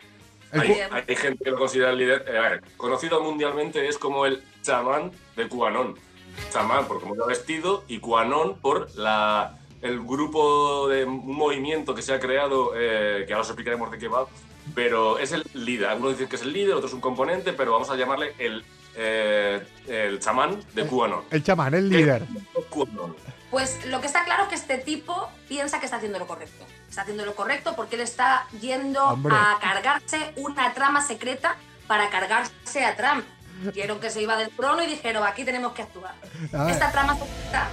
[0.51, 2.25] Hay, Eh, hay gente que lo considera el líder.
[2.27, 5.95] eh, a ver, conocido mundialmente es como el chamán de QAnon.
[6.51, 12.01] Chamán por cómo lo vestido y QAnon por la, el grupo de un movimiento que
[12.01, 14.25] se ha creado, eh, que ahora os explicaremos de qué va,
[14.75, 15.89] pero es el líder.
[15.89, 18.63] Algunos dicen que es el líder, otros un componente, pero vamos a llamarle el,
[18.95, 21.23] eh, el chamán de QAnon.
[21.31, 22.23] El chamán, el líder.
[23.49, 26.65] Pues lo que está claro es que este tipo piensa que está haciendo lo correcto.
[26.89, 29.33] Está haciendo lo correcto porque él está yendo Hombre.
[29.35, 31.55] a cargarse una trama secreta
[31.87, 33.25] para cargarse a Trump.
[33.73, 36.13] Vieron que se iba del trono y dijeron, aquí tenemos que actuar.
[36.69, 37.69] Esta trama secreta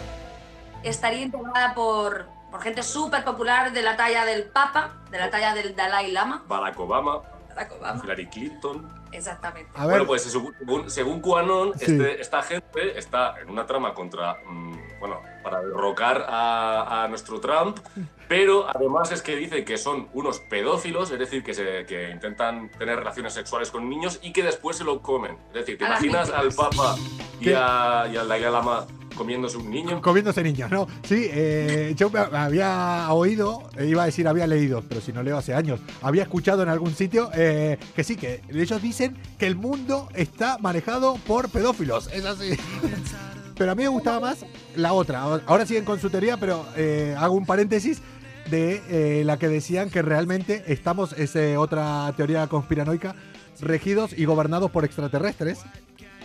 [0.82, 5.54] estaría integrada por, por gente súper popular de la talla del Papa, de la talla
[5.54, 6.44] del Dalai Lama.
[6.46, 8.00] Barack Obama, Barack Obama.
[8.04, 8.88] Hillary Clinton.
[9.10, 9.72] Exactamente.
[9.74, 11.86] A ver, Bueno, pues según, según QAnon, Sí.
[11.86, 17.40] este- esta gente está en una trama contra, mm, bueno, para derrocar a, a nuestro
[17.40, 17.80] Trump,
[18.28, 22.70] pero además es que dice que son unos pedófilos, es decir, que, se, que intentan
[22.70, 25.36] tener relaciones sexuales con niños y que después se lo comen.
[25.48, 26.52] Es decir, ¿te A imaginas al.
[26.54, 26.94] Papa
[27.40, 30.00] y, a, y al Dalai Lama comiéndose un niño?
[30.00, 30.86] comiéndose niños, ¿no?
[31.02, 35.36] Sí, eh, yo había oído, eh, iba a decir había leído, pero si no leo
[35.36, 39.56] hace años, había escuchado en algún sitio eh, que sí, que ellos dicen que el
[39.56, 42.50] mundo está manejado por pedófilos, es así.
[43.56, 45.22] Pero a mí me gustaba más la otra.
[45.46, 48.02] Ahora siguen con su teoría, pero eh, hago un paréntesis
[48.50, 53.14] de la que decían que realmente estamos, es otra teoría conspiranoica,
[53.60, 55.60] regidos y gobernados por extraterrestres,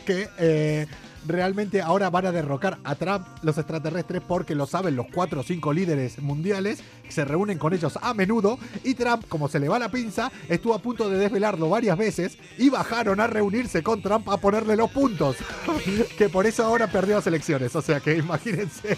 [0.07, 0.87] que
[1.27, 5.43] realmente ahora van a derrocar a Trump los extraterrestres porque lo saben los cuatro o
[5.43, 9.79] cinco líderes mundiales, se reúnen con ellos a menudo y Trump, como se le va
[9.79, 14.29] la pinza, estuvo a punto de desvelarlo varias veces y bajaron a reunirse con Trump
[14.29, 15.37] a ponerle los puntos,
[16.17, 18.97] que por eso ahora perdió las elecciones, o sea que imagínense.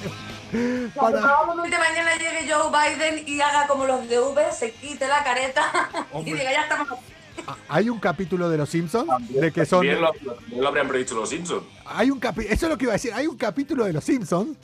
[0.95, 1.21] Para...
[1.21, 5.89] Probablemente mañana llegue Joe Biden y haga como los de V, se quite la careta
[6.19, 7.20] y diga, ya estamos aquí".
[7.69, 9.81] Hay un capítulo de Los Simpsons de que son...
[9.81, 10.11] Bien lo,
[10.55, 11.63] lo habrían predicho los Simpsons.
[11.85, 13.13] Hay un capi- eso es lo que iba a decir.
[13.13, 14.57] Hay un capítulo de Los Simpsons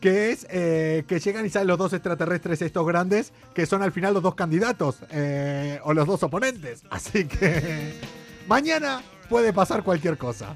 [0.00, 3.92] que es eh, que llegan y salen los dos extraterrestres estos grandes que son al
[3.92, 6.82] final los dos candidatos eh, o los dos oponentes.
[6.90, 7.94] Así que
[8.48, 9.00] mañana
[9.32, 10.54] puede pasar cualquier cosa.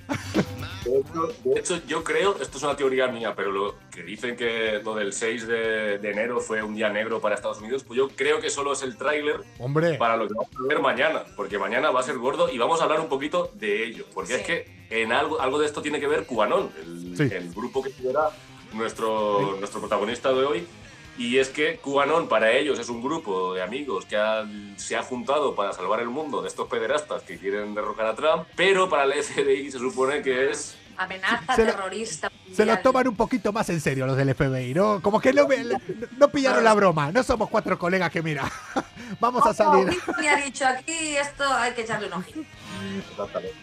[0.85, 4.37] De hecho, de hecho, yo creo, esto es una teoría mía, pero lo que dicen
[4.37, 7.97] que lo del 6 de, de enero fue un día negro para Estados Unidos, pues
[7.97, 11.25] yo creo que solo es el tráiler Hombre, para lo que vamos a ver mañana,
[11.37, 14.35] porque mañana va a ser gordo y vamos a hablar un poquito de ello, porque
[14.35, 14.41] Sí.
[14.41, 17.35] es que en algo, algo de esto tiene que ver QAnon, el, Sí.
[17.35, 18.29] el grupo que será
[18.75, 20.67] nuestro, nuestro protagonista de hoy.
[21.19, 24.17] Y es que QAnon para ellos es un grupo de amigos que
[24.77, 28.47] se ha juntado para salvar el mundo de estos pederastas que quieren derrocar a Trump,
[28.55, 32.31] pero para el FBI se supone que es Amenaza Se lo- terrorista.
[32.53, 35.01] se lo toman un poquito más en serio los del FBI, ¿no?
[35.03, 35.63] Como que no, me-
[36.19, 37.13] no pillaron la broma.
[37.13, 38.51] No somos cuatro colegas que, mira,
[39.21, 39.89] vamos a No, salir.
[39.89, 42.41] Whitney ha dicho aquí esto hay que echarle un ojito.
[43.11, 43.55] Exactamente.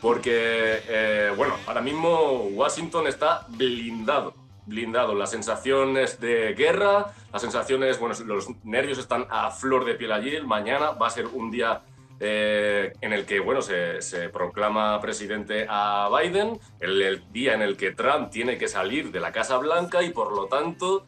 [0.00, 4.34] Porque, eh, bueno, ahora mismo Washington está blindado.
[4.66, 5.14] Blindado.
[5.14, 10.40] Las sensaciones de guerra, las sensaciones, bueno, los nervios están a flor de piel allí.
[10.40, 11.82] Mañana va a ser un día
[12.20, 17.62] eh, en el que, bueno, se, se proclama presidente a Biden, el, el día en
[17.62, 21.06] el que Trump tiene que salir de la Casa Blanca y, por lo tanto,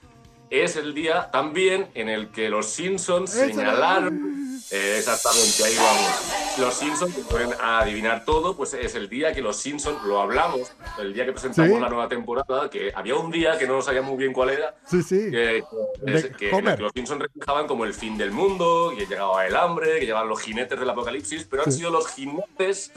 [0.50, 6.43] es el día también en el que los Simpsons señalaron eh, exactamente, ahí vamos.
[6.58, 10.72] Los Simpsons, que pueden adivinar todo, pues es el día que los Simpsons, lo hablamos,
[10.98, 11.80] el día que presentamos Sí.
[11.80, 15.02] la nueva temporada, que había un día que no sabía muy bien cuál era, Sí,
[15.02, 15.30] sí.
[15.30, 15.64] que,
[16.06, 20.06] es- que los Simpsons reflejaban como el fin del mundo, que llegaba el hambre, que
[20.06, 22.92] llegaban los jinetes del apocalipsis, pero han sido los jinetes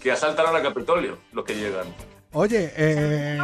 [0.00, 1.86] que asaltaron a Capitolio los que llegan.
[2.34, 3.38] Oye, eh,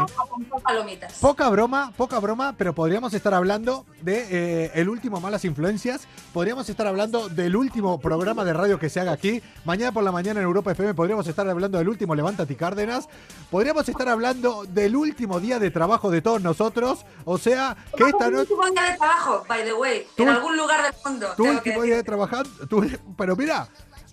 [0.62, 1.12] palomitas.
[1.20, 6.08] Poca broma, poca broma, pero podríamos estar hablando de eh, el último Malas Influencias.
[6.32, 9.42] Podríamos estar hablando del último programa de radio que se haga aquí.
[9.66, 13.10] Mañana por la mañana en Europa FM podríamos estar hablando del último Levántate Cárdenas.
[13.50, 17.04] Podríamos estar hablando del último día de trabajo de todos nosotros.
[17.26, 18.52] O sea, que esta Tu noche.
[18.54, 21.26] último día de trabajo, by the way, Tú- en algún lugar del mundo.
[21.36, 22.46] Tu que último día de trabajar.
[23.18, 23.68] pero mira,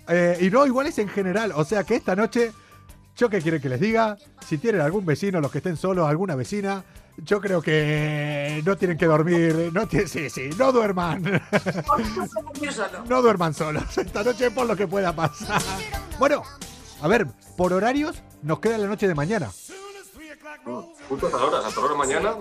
[0.09, 1.53] eh, y no, igual es en general.
[1.55, 2.51] O sea, que esta noche.
[3.15, 4.17] ¿Yo qué quieren que les diga?
[4.45, 6.83] Si tienen algún vecino, los que estén solos, alguna vecina,
[7.17, 9.71] yo creo que no tienen que dormir.
[9.73, 11.41] No sí, sí, no duerman.
[13.07, 15.61] No duerman solos esta noche por lo que pueda pasar.
[16.19, 16.43] Bueno,
[17.01, 19.49] a ver, por horarios nos queda la noche de mañana.
[21.07, 22.35] Justo a estas horas, hasta ahora mañana.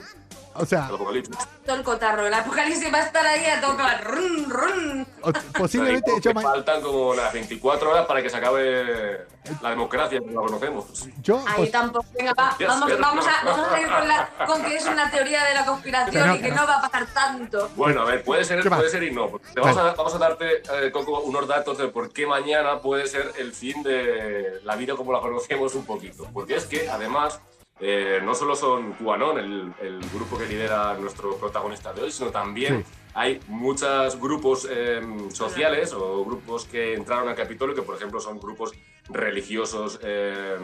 [0.57, 1.37] O sea, El apocalipsis.
[1.67, 2.27] Todo el cotarro.
[2.27, 3.83] El apocalipsis va a estar ahí a tope.
[4.05, 5.07] Run, run.
[5.23, 9.27] o- posiblemente yo, que faltan como unas 24 horas para que se acabe
[9.62, 10.85] la democracia como la conocemos.
[11.23, 12.07] yo Ahí pos- tampoco.
[12.17, 15.45] Venga, va, vamos, vamos, a, vamos a ir con, la, con que es una teoría
[15.45, 16.57] de la conspiración Que no, y que que no.
[16.62, 17.71] no va a pasar tanto.
[17.77, 19.29] Bueno, a ver, puede ser, puede ser y no.
[19.53, 23.07] te Vamos, a, vamos a darte, eh, Coco, unos datos de por qué mañana puede
[23.07, 26.29] ser el fin de la vida como la conocemos un poquito.
[26.33, 27.40] Porque es que, además,
[27.81, 32.31] eh, no solo son QAnon, el, el grupo que lidera nuestro protagonista de hoy, sino
[32.31, 32.93] también Sí.
[33.15, 35.01] hay muchos grupos eh,
[35.33, 38.73] sociales o grupos que entraron al Capitolio, que por ejemplo son grupos
[39.09, 39.99] religiosos.
[40.03, 40.57] eh,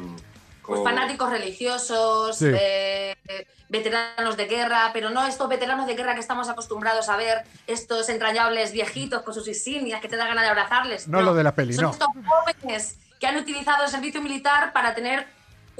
[0.64, 2.46] Pues fanáticos religiosos, Sí.
[2.46, 7.16] eh, eh, veteranos de guerra, pero no estos veteranos de guerra que estamos acostumbrados a
[7.16, 11.08] ver, estos entrañables viejitos con sus insignias que te da ganas de abrazarles.
[11.08, 11.90] No lo de la peli, Son no.
[11.90, 15.26] estos jóvenes que han utilizado el servicio militar para tener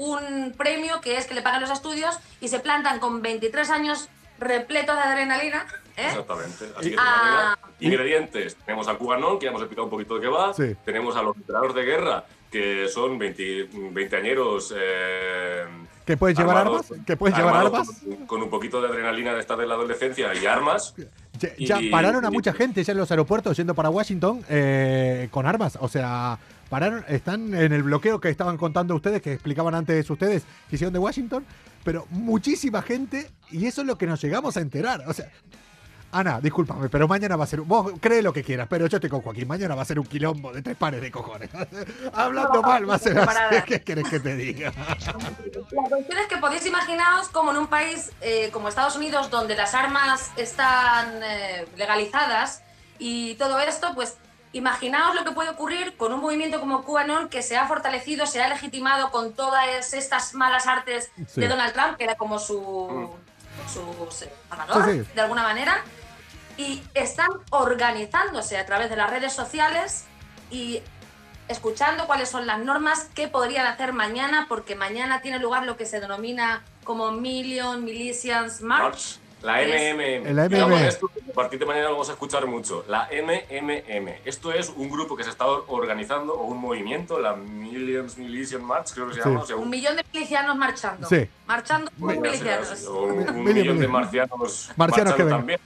[0.01, 4.09] un premio que es que le pagan los estudios y se plantan con 23 años
[4.39, 5.65] repletos de adrenalina.
[5.97, 6.07] ¿eh?
[6.07, 6.65] Exactamente.
[6.77, 7.55] Así que Ah.
[7.79, 8.55] ingredientes.
[8.65, 10.53] Tenemos al cubanón, que ya hemos explicado un poquito de qué va.
[10.53, 10.75] Sí.
[10.83, 14.73] Tenemos a los veteranos de guerra, que son 20, veinteañeros.
[14.75, 15.65] Eh,
[16.05, 16.87] ¿Que pueden llevar armas?
[17.05, 17.87] ¿Que pueden llevar armas?
[18.03, 20.93] Con, con un poquito de adrenalina de esta de la adolescencia y armas.
[21.39, 24.43] Ya, ya Y- pararon a y- mucha gente ya en los aeropuertos yendo para Washington
[24.49, 25.77] eh, con armas.
[25.79, 26.37] O sea,
[26.69, 30.93] pararon, están en el bloqueo que estaban contando ustedes, que explicaban antes ustedes que hicieron
[30.93, 31.45] de Washington.
[31.83, 35.03] Pero muchísima gente, y eso es lo que nos llegamos a enterar.
[35.07, 35.29] O sea,
[36.13, 37.61] Ana, discúlpame, pero mañana va a ser.
[37.61, 39.47] un- Vos cree lo que quieras, pero yo estoy con Joaquín.
[39.47, 41.49] Mañana va a ser un quilombo de tres pares de cojones.
[42.13, 43.15] Hablando mal, va a ser.
[43.65, 44.73] ¿Qué querés que te diga?
[45.71, 49.55] La cuestión es que podéis imaginaos como en un país eh, como Estados Unidos, donde
[49.55, 52.61] las armas están eh, legalizadas
[52.99, 54.17] y todo esto, pues
[54.53, 58.43] imaginaos lo que puede ocurrir con un movimiento como QAnon que se ha fortalecido, se
[58.43, 61.39] ha legitimado con todas estas malas artes Sí.
[61.39, 63.09] de Donald Trump, que era como su,
[63.73, 63.81] su
[64.49, 65.11] salvador, Sí, sí.
[65.15, 65.81] de alguna manera,
[66.61, 70.05] y están organizándose a través de las redes sociales
[70.51, 70.81] y
[71.47, 75.85] escuchando cuáles son las normas que podrían hacer mañana, porque mañana tiene lugar lo que
[75.85, 79.17] se denomina como Million Militias March.
[79.41, 80.35] La MMM.
[80.35, 80.73] La MMM.
[80.87, 82.85] esto, a partir de mañana lo vamos a escuchar mucho.
[82.87, 84.07] La MMM.
[84.23, 88.91] Esto es un grupo que se está organizando, o un movimiento, la Millions Militia March,
[88.93, 89.27] creo que se Sí.
[89.29, 89.41] llama.
[89.41, 91.07] o sea, Un millón de milicianos marchando.
[91.09, 91.27] Sí.
[91.47, 92.85] Marchando ser milicianos.
[92.85, 95.59] o un, un Million, millón de marcianos, Marcianos que también.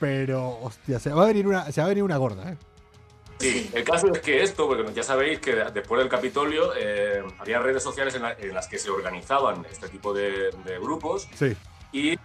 [0.00, 2.56] Pero, hostia, se va a venir una, se va a venir una gorda, ¿eh?
[3.38, 7.58] Sí, el caso es que esto, porque ya sabéis que después del Capitolio eh, había
[7.58, 11.56] redes sociales en, la- en las que se organizaban este tipo de, de grupos Sí.
[11.92, 12.18] y eh,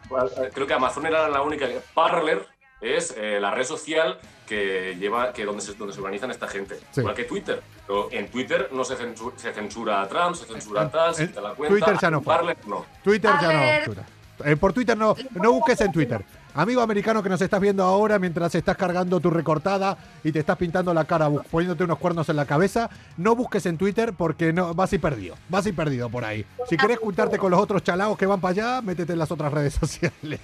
[0.54, 1.68] creo que Amazon era la única.
[1.96, 2.46] Parler
[2.80, 6.76] es eh, la red social que lleva, que donde se, donde se organizan esta gente,
[6.92, 7.02] Sí.
[7.02, 7.62] igual que Twitter.
[7.88, 11.28] Pero en Twitter no se censura, se censura a Trump, se censura a tal, se
[11.28, 11.76] quita la cuenta.
[11.76, 12.22] Twitter ya no.
[12.22, 12.86] Parler no.
[13.04, 13.86] Twitter ya no.
[13.86, 14.04] Twitter.
[14.46, 16.24] Eh, por Twitter no, no busques en Twitter.
[16.56, 20.58] Amigo americano que nos estás viendo ahora mientras estás cargando tu recortada y te estás
[20.58, 24.74] pintando la cara poniéndote unos cuernos en la cabeza, no busques en Twitter porque no
[24.74, 25.36] vas ir perdido.
[25.48, 26.46] Vas ir perdido por ahí.
[26.68, 29.54] Si querés juntarte con los otros chalaos que van para allá, métete en las otras
[29.54, 30.40] redes sociales.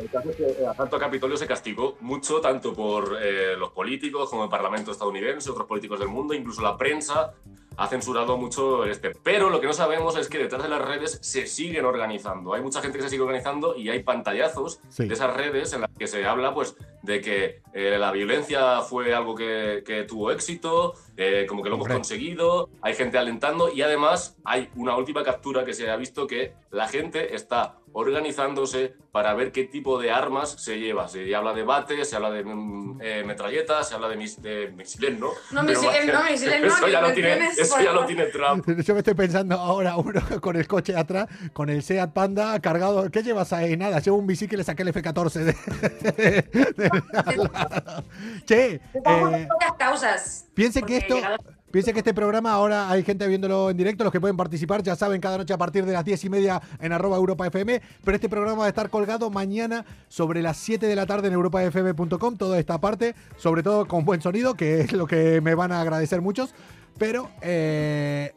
[0.00, 3.70] El caso es que el asalto a Capitolio se castigó mucho, tanto por eh, los
[3.72, 7.34] políticos como el Parlamento estadounidense, otros políticos del mundo, incluso la prensa
[7.76, 9.12] ha censurado mucho este.
[9.22, 12.52] Pero lo que no sabemos es que detrás de las redes se siguen organizando.
[12.52, 15.06] Hay mucha gente que se sigue organizando y hay pantallazos Sí.
[15.06, 19.14] de esas redes en las que se habla pues, de que eh, la violencia fue
[19.14, 23.80] algo que, que tuvo éxito, eh, como que lo hemos conseguido, hay gente alentando y
[23.82, 29.34] además hay una última captura que se ha visto que la gente está organizándose para
[29.34, 31.08] ver qué tipo de armas se lleva.
[31.08, 34.70] Se habla de bates, se habla de mm, eh, metralletas, se habla de, mis, de
[34.70, 35.30] misiles, ¿no?
[35.50, 38.66] No, misiles no, misiles no, Eso ya lo tiene, eso por ya lo tiene Trump.
[38.84, 43.10] Yo me estoy pensando ahora uno con el coche atrás, con el Seat Panda cargado.
[43.10, 43.76] ¿Qué llevas ahí?
[43.76, 46.90] Nada, llevo un bici que le saqué el F14 de, de
[47.24, 48.04] al lado.
[48.44, 49.48] Che, eh,
[49.78, 50.48] causas.
[50.54, 51.38] Piensen que esto, llegado-
[51.70, 54.96] piensen que este programa ahora hay gente viéndolo en directo, los que pueden participar ya
[54.96, 58.14] saben cada noche a partir de las 10 y media en arroba Europa FM, pero
[58.14, 62.36] este programa va a estar colgado mañana sobre las 7 de la tarde en europafm.com,
[62.36, 65.80] toda esta parte, sobre todo con buen sonido, que es lo que me van a
[65.80, 66.54] agradecer muchos,
[66.98, 68.32] pero eh,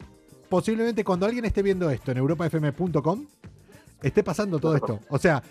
[0.48, 3.26] posiblemente cuando alguien esté viendo esto en europafm.com,
[4.02, 5.00] esté pasando todo esto.
[5.08, 5.42] O sea,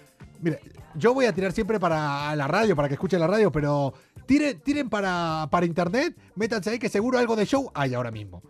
[0.43, 0.59] mire,
[0.95, 3.93] yo voy a tirar siempre para la radio, para que escuchen la radio, pero
[4.27, 8.41] tire- tiren para, para internet, métanse ahí que seguro algo de show hay ahora mismo.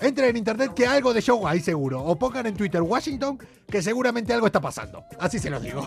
[0.00, 2.02] Entren en internet que algo de show hay seguro.
[2.02, 3.38] O pongan en Twitter Washington
[3.74, 5.04] que seguramente algo está pasando.
[5.18, 5.84] Así se los digo.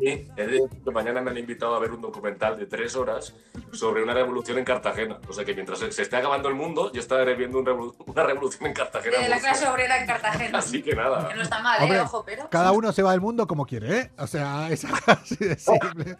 [0.00, 3.34] Sí, decir que mañana me han invitado a ver un documental de tres horas
[3.72, 5.18] sobre una revolución en Cartagena.
[5.28, 8.22] O sea que mientras se esté acabando el mundo, yo estaré viendo un revolu- una
[8.22, 9.18] revolución en Cartagena.
[9.18, 10.58] De la clase obrera en Cartagena.
[10.58, 11.28] Así que nada.
[11.28, 12.00] Que no está mal, Hombre, ¿eh?
[12.00, 12.48] Ojo, pero.
[12.48, 14.10] Cada uno se va del mundo como quiere, ¿eh?
[14.18, 16.16] O sea, es así de simple.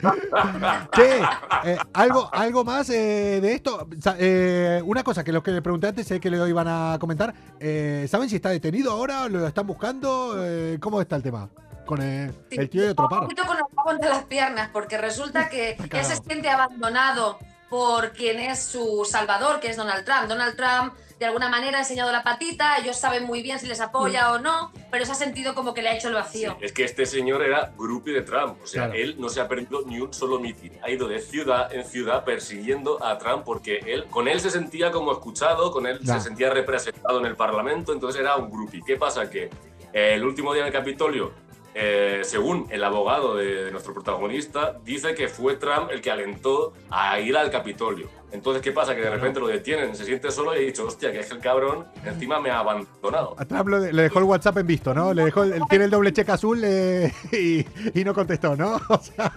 [0.95, 1.21] Che,
[1.65, 3.89] eh, ¿algo, ¿algo más eh, de esto?
[4.19, 7.33] Eh, una cosa que los que le pregunté antes, sé que le iban a comentar.
[7.59, 9.29] eh, ¿Saben si está detenido ahora?
[9.29, 10.35] ¿Lo están buscando?
[10.51, 11.49] Eh, ¿Cómo está el tema?
[11.87, 13.23] Con eh, Sí, el tío de otro Un paro.
[13.23, 17.39] poquito con rabo entre las piernas, porque resulta que él se siente abandonado
[17.69, 20.27] por quien es su salvador, que es Donald Trump.
[20.29, 23.81] Donald Trump, de alguna manera, ha enseñado la patita, ellos saben muy bien si les
[23.81, 26.57] apoya o no, pero se ha sentido como que le ha hecho el vacío.
[26.61, 28.59] Es que este señor era groupie de Trump.
[28.63, 28.99] O sea, Claro.
[28.99, 30.73] él no se ha perdido ni un solo mitin.
[30.83, 34.91] Ha ido de ciudad en ciudad persiguiendo a Trump porque él, con él se sentía
[34.91, 38.83] como escuchado, con él se sentía representado en el Parlamento, entonces era un groupie.
[38.85, 39.31] ¿Qué pasa?
[39.31, 39.49] Que
[39.93, 41.32] el último día en el Capitolio,
[41.74, 46.72] eh, según el abogado de, de nuestro protagonista, dice que fue Trump el que alentó
[46.91, 48.20] a ir al Capitolio.
[48.33, 48.95] Entonces, ¿qué pasa?
[48.95, 51.35] Que de repente lo detienen, se siente solo y ha dicho, hostia, que es que
[51.35, 53.35] el cabrón encima me ha abandonado.
[53.39, 55.12] A Trump lo de- le dejó el WhatsApp en visto, ¿no?
[55.12, 57.66] Le dejó el- tiene el doble cheque azul eh, y,
[57.99, 58.81] y no contestó, ¿no?
[58.89, 59.33] O sea,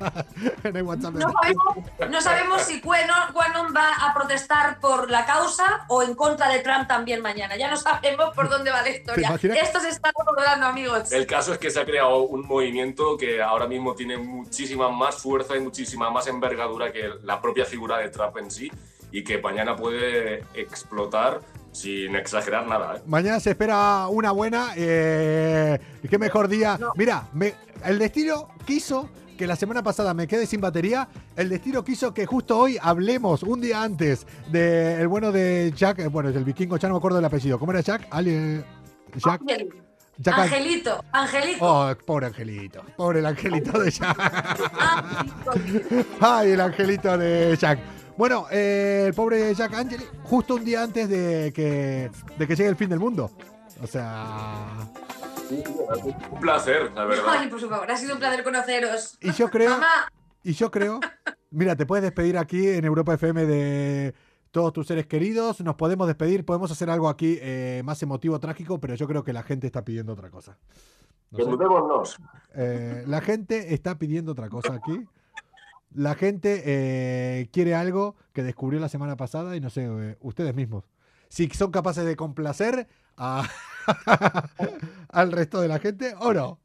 [0.64, 1.14] en el WhatsApp.
[1.14, 6.50] No sabemos, no sabemos si Quenon va a protestar por la causa o en contra
[6.50, 7.56] de Trump también mañana.
[7.58, 9.36] Ya no sabemos por dónde va la historia.
[9.62, 11.12] Esto se está rodando, amigos.
[11.12, 15.16] El caso es que se ha creado un movimiento que ahora mismo tiene muchísima más
[15.16, 18.72] fuerza y muchísima más envergadura que la propia figura de Trump en sí
[19.14, 21.40] y que mañana puede explotar
[21.72, 22.98] sin exagerar nada.
[22.98, 23.02] ¿eh?
[23.06, 24.74] Mañana se espera una buena.
[24.76, 26.78] Eh, y qué mejor día.
[26.96, 27.54] Mira, me-
[27.86, 31.08] el destino quiso que la semana pasada me quede sin batería.
[31.36, 36.00] El destino quiso que justo hoy hablemos, un día antes, del bueno de Jack.
[36.00, 37.58] eh, Bueno, del vikingo, ya no me acuerdo del apellido.
[37.58, 38.08] ¿Cómo era Jack?
[38.12, 38.64] Ali-
[39.16, 39.42] Jack.
[39.42, 39.70] Ángel.
[40.18, 41.66] Jack Angelito, Angelito.
[41.66, 42.84] Oh, pobre angelito.
[42.96, 44.16] Pobre el angelito de Jack.
[44.80, 46.06] Angelito.
[46.22, 47.80] Ay, el angelito de Jack.
[48.18, 52.70] Bueno, eh, el pobre Jack Angeli, justo un día antes de que, de que llegue
[52.70, 53.32] el fin del mundo.
[53.82, 54.68] O sea.
[55.50, 57.50] Un placer, la Ay, verdad.
[57.50, 59.18] por favor, ha sido un placer conoceros.
[59.20, 60.10] Y yo creo, Mamá,
[60.44, 61.00] y yo creo.
[61.52, 64.14] Mira, te puedes despedir aquí en Europa FM de
[64.52, 65.62] todos tus seres queridos.
[65.62, 69.34] Nos podemos despedir, podemos hacer algo aquí eh, más emotivo, trágico, pero yo creo que
[69.34, 70.58] la gente está pidiendo otra cosa.
[71.32, 72.18] No sé.
[72.56, 75.04] Eh, la gente está pidiendo otra cosa aquí.
[75.96, 80.56] La gente eh, quiere algo que descubrió la semana pasada y no sé, eh, ustedes
[80.56, 80.86] mismos.
[81.30, 82.88] Si son capaces de complacer
[83.18, 83.48] a-
[85.10, 86.60] al resto de la gente o no.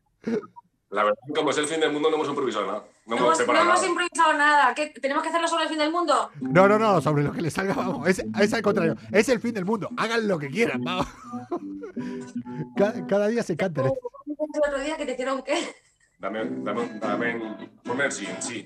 [0.90, 2.84] La verdad, como es el fin del mundo, no hemos improvisado nada.
[3.06, 4.74] No no hemos no hemos improvisado nada.
[4.74, 6.30] ¿Qué, ¿Tenemos que hacerlo sobre el fin del mundo?
[6.40, 8.08] No, no, no, sobre lo que les salga, vamos.
[8.08, 8.96] Es, es al contrario.
[9.12, 9.90] Es el fin del mundo.
[9.96, 11.06] Hagan lo que quieran, vamos.
[12.76, 13.82] Cada, cada día se canta.
[13.82, 15.74] El otro día que te hicieron qué?
[16.20, 18.64] Dame, dame, dame, ponme el sí, sí.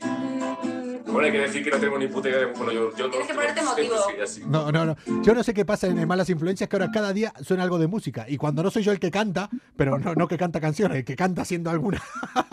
[1.05, 2.47] Bueno, hay que decir que no tenemos ni puta idea de...
[2.47, 2.97] Bueno, yo...
[2.97, 3.95] yo Tienes que no- ponerte emotivo.
[4.09, 4.43] sí, así.
[4.47, 4.97] No, no, no.
[5.23, 7.89] Yo no sé qué pasa en Malas Influencias, que ahora cada día suena algo de
[7.89, 8.25] música.
[8.27, 11.05] Y cuando no soy yo el que canta, pero no, no que canta canciones, el
[11.05, 12.01] que canta haciendo alguna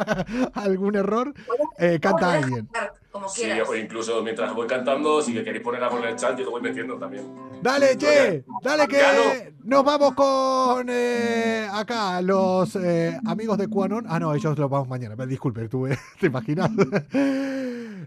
[0.54, 1.34] algún error,
[1.78, 2.68] eh, canta alguien.
[3.12, 3.68] Como Sí, quieras.
[3.68, 6.62] o incluso mientras voy cantando, si queréis poner algo en el chat, yo lo voy
[6.62, 7.26] metiendo también.
[7.62, 14.05] Dale, che, dale que nos vamos con eh, acá los eh, amigos de Quanon.
[14.07, 15.16] Ah, no, ellos los vamos mañana.
[15.26, 16.70] Disculpe, tuve, ¿te imaginas?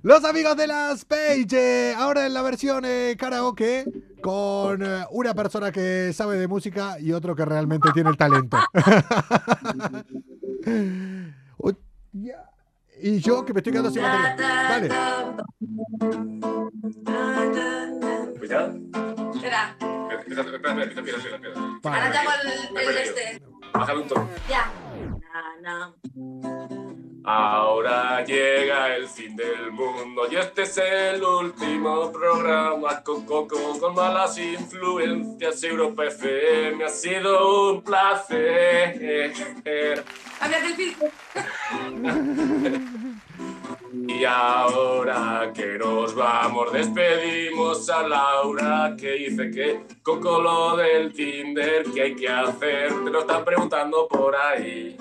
[0.05, 3.84] Los amigos de las Page, eh, ahora en la versión eh, karaoke
[4.20, 8.57] con eh, una persona que sabe de música y otro que realmente tiene el talento.
[11.59, 11.72] O-
[12.12, 12.50] ya.
[13.05, 14.36] Y yo que me estoy quedando sin batería.
[14.68, 14.88] Dale.
[18.48, 18.72] Ya.
[19.34, 19.76] Espera,
[20.12, 21.00] espera, espera, empieza,
[21.36, 21.59] empieza.
[21.59, 22.14] ahora Vale.
[22.14, 22.30] llamo
[22.80, 23.42] el, el este.
[23.72, 24.28] Bájale un tono.
[24.48, 24.70] Ya.
[25.62, 26.82] Na, na.
[27.25, 33.95] Ahora llega el fin del mundo y este es el último programa con Coco, con
[33.95, 36.85] malas influencias Europa FM.
[36.85, 39.33] Ha sido un placer.
[40.77, 41.12] Filtro.
[43.93, 51.84] Y ahora que nos vamos, despedimos a Laura que dice que Coco lo del Tinder,
[51.93, 52.88] que hay que hacer?
[53.05, 54.97] Te lo están preguntando por ahí.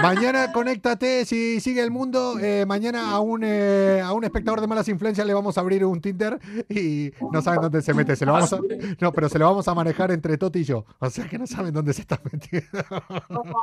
[0.00, 4.66] Mañana conéctate, si sigue el mundo, eh, mañana a un, eh, a un espectador de
[4.66, 8.16] malas influencias le vamos a abrir un Tinder y no saben dónde se mete.
[8.16, 8.58] Se lo vamos a,
[9.00, 10.84] no, pero se lo vamos a manejar entre Toti y yo.
[10.98, 12.68] O sea que no saben dónde se está metiendo.
[13.28, 13.54] Vamos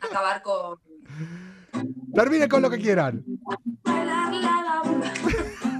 [0.00, 0.78] a acabar con.
[2.14, 3.24] Terminen con lo que quieran.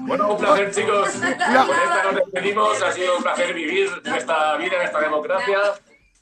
[0.06, 1.10] Bueno, un placer, chicos.
[1.10, 2.82] Con esta nos despedimos.
[2.82, 5.58] Ha sido un placer vivir esta vida, esta democracia.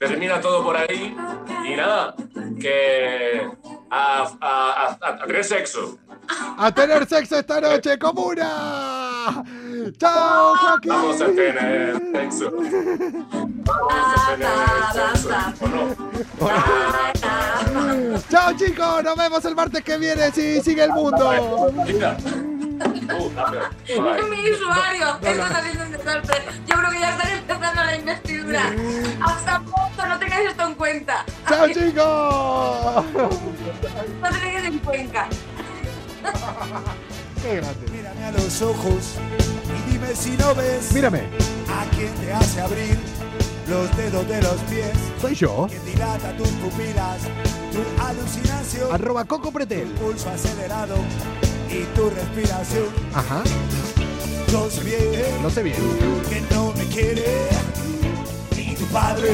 [0.09, 1.17] Termina todo por ahí.
[1.65, 2.15] Y nada,
[2.61, 3.49] que
[3.91, 5.97] a, a- a- a tener sexo.
[6.59, 9.45] A tener sexo esta noche, comuna.
[9.99, 10.91] Chao, Joaquín.
[10.93, 12.51] Vamos a tener sexo.
[12.53, 14.49] Vamos a tener
[14.93, 15.29] sexo.
[15.61, 18.21] ¿O no?
[18.29, 19.05] Chao, chicos.
[19.05, 20.31] Nos vemos el martes que viene.
[20.33, 21.73] Si sigue el mundo.
[22.85, 24.29] Uh.
[24.31, 26.37] Mi usuario, está siendo un desastre.
[26.67, 28.73] Yo creo que ya están empezando la investidura.
[29.21, 31.25] Hasta pronto, no tengáis esto en cuenta.
[31.49, 33.05] Chao, chicos.
[34.21, 35.29] No tengáis en cuenta.
[37.43, 37.91] Qué grande.
[37.93, 39.15] Mírame a los ojos
[39.87, 41.21] y dime si no ves Mírame.
[41.69, 42.99] a quien te hace abrir
[43.69, 45.67] los dedos de los pies, Soy yo.
[45.69, 47.19] que dilata tus pupilas,
[47.73, 49.89] tu alucinación, Arroba Coco Pretel.
[49.93, 50.97] pulso acelerado
[51.73, 52.85] y tu respiración.
[53.15, 53.43] Ajá.
[54.51, 55.77] Yo sé bien Lo sé bien.
[56.29, 57.25] que no me quiere
[58.57, 59.31] ni tu padre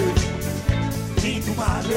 [1.22, 1.96] ni tu madre.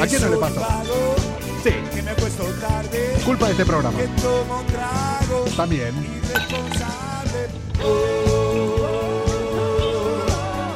[0.00, 1.14] ¿A quién no le vago,
[1.62, 1.70] Sí.
[1.94, 3.98] Que me acuesto tarde, Culpa de este programa.
[3.98, 5.94] que tomo tragos También.
[6.24, 7.48] irresponsable.
[7.82, 9.24] Oh,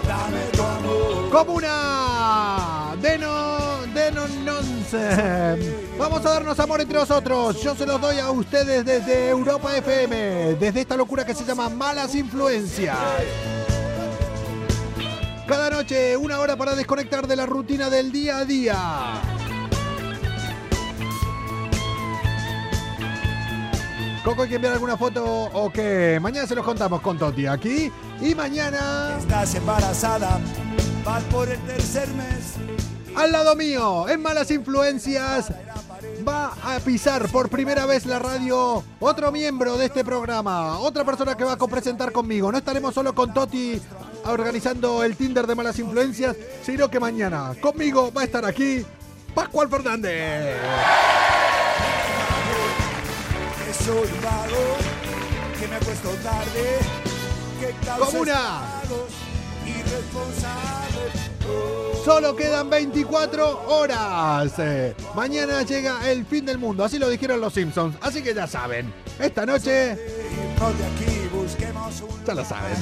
[0.07, 1.31] dame tu amor.
[1.31, 5.84] Comuna de no, de no nonsense.
[5.99, 7.63] Vamos a darnos amor entre nosotros.
[7.63, 11.69] Yo se los doy a ustedes desde Europa FM, desde esta locura que se llama
[11.69, 12.97] Malas Influencias.
[15.47, 18.77] Cada noche una hora para desconectar de la rutina del día a día.
[24.25, 26.19] Coco, ¿hay que enviar alguna foto o qué?
[26.21, 27.93] Mañana se los contamos con Toti aquí.
[28.23, 29.19] Y mañana...
[29.19, 30.41] Estás embarazada,
[31.05, 32.55] vas por el tercer mes.
[33.15, 35.53] Al lado mío, en Malas Influencias,
[36.27, 41.37] va a pisar por primera vez la radio otro miembro de este programa, otra persona
[41.37, 42.51] que va a copresentar conmigo.
[42.51, 43.81] No estaremos solo con Toti
[44.27, 48.85] organizando el Tinder de Malas Influencias, sino que mañana conmigo va a estar aquí
[49.35, 50.57] Pascual Fernández.
[53.67, 54.77] Que soy vago,
[55.61, 56.79] que me acuesto tarde,
[57.61, 58.83] que causa Comuna.
[59.67, 61.24] irresponsable.
[62.05, 64.53] Solo quedan 24 horas.
[64.59, 67.97] Eh, mañana llega el fin del mundo, así lo dijeron los Simpsons.
[68.03, 69.97] Así que ya saben, esta noche
[72.27, 72.77] ya lo saben.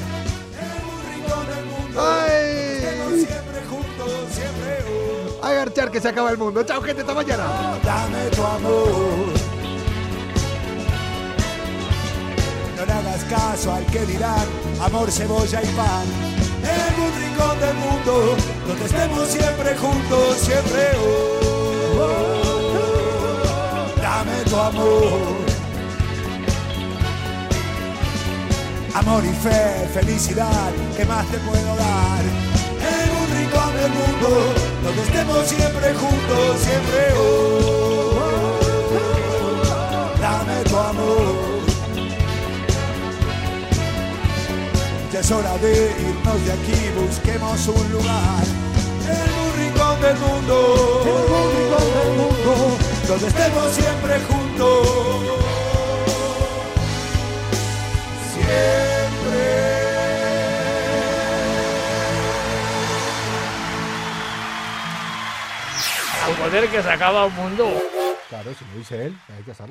[1.98, 3.26] ¡Ay!
[5.42, 6.62] A garchar que se acaba el mundo.
[6.62, 7.44] Chao, gente, hasta mañana.
[7.84, 9.26] Dame tu amor.
[12.76, 14.46] No le hagas caso al que dirán
[14.80, 16.51] amor, cebolla y pan.
[16.62, 18.36] En un rincón del mundo
[18.66, 20.90] donde estemos siempre juntos, siempre.
[21.00, 22.22] oh,
[24.00, 25.42] dame tu amor.
[28.94, 32.22] Amor y fe, felicidad, ¿qué más te puedo dar?
[32.92, 34.28] En un rincón del mundo
[34.84, 37.12] donde estemos siempre juntos, siempre.
[37.18, 38.12] oh,
[40.20, 41.51] dame tu amor.
[45.22, 48.44] Es hora de irnos de aquí, busquemos un lugar.
[49.06, 54.88] En un rincón del mundo, en un rincón del mundo, donde estemos siempre juntos.
[66.42, 67.70] Joder, que se acaba un mundo.
[68.28, 69.70] Claro, si lo dice él, hay que hacerlo.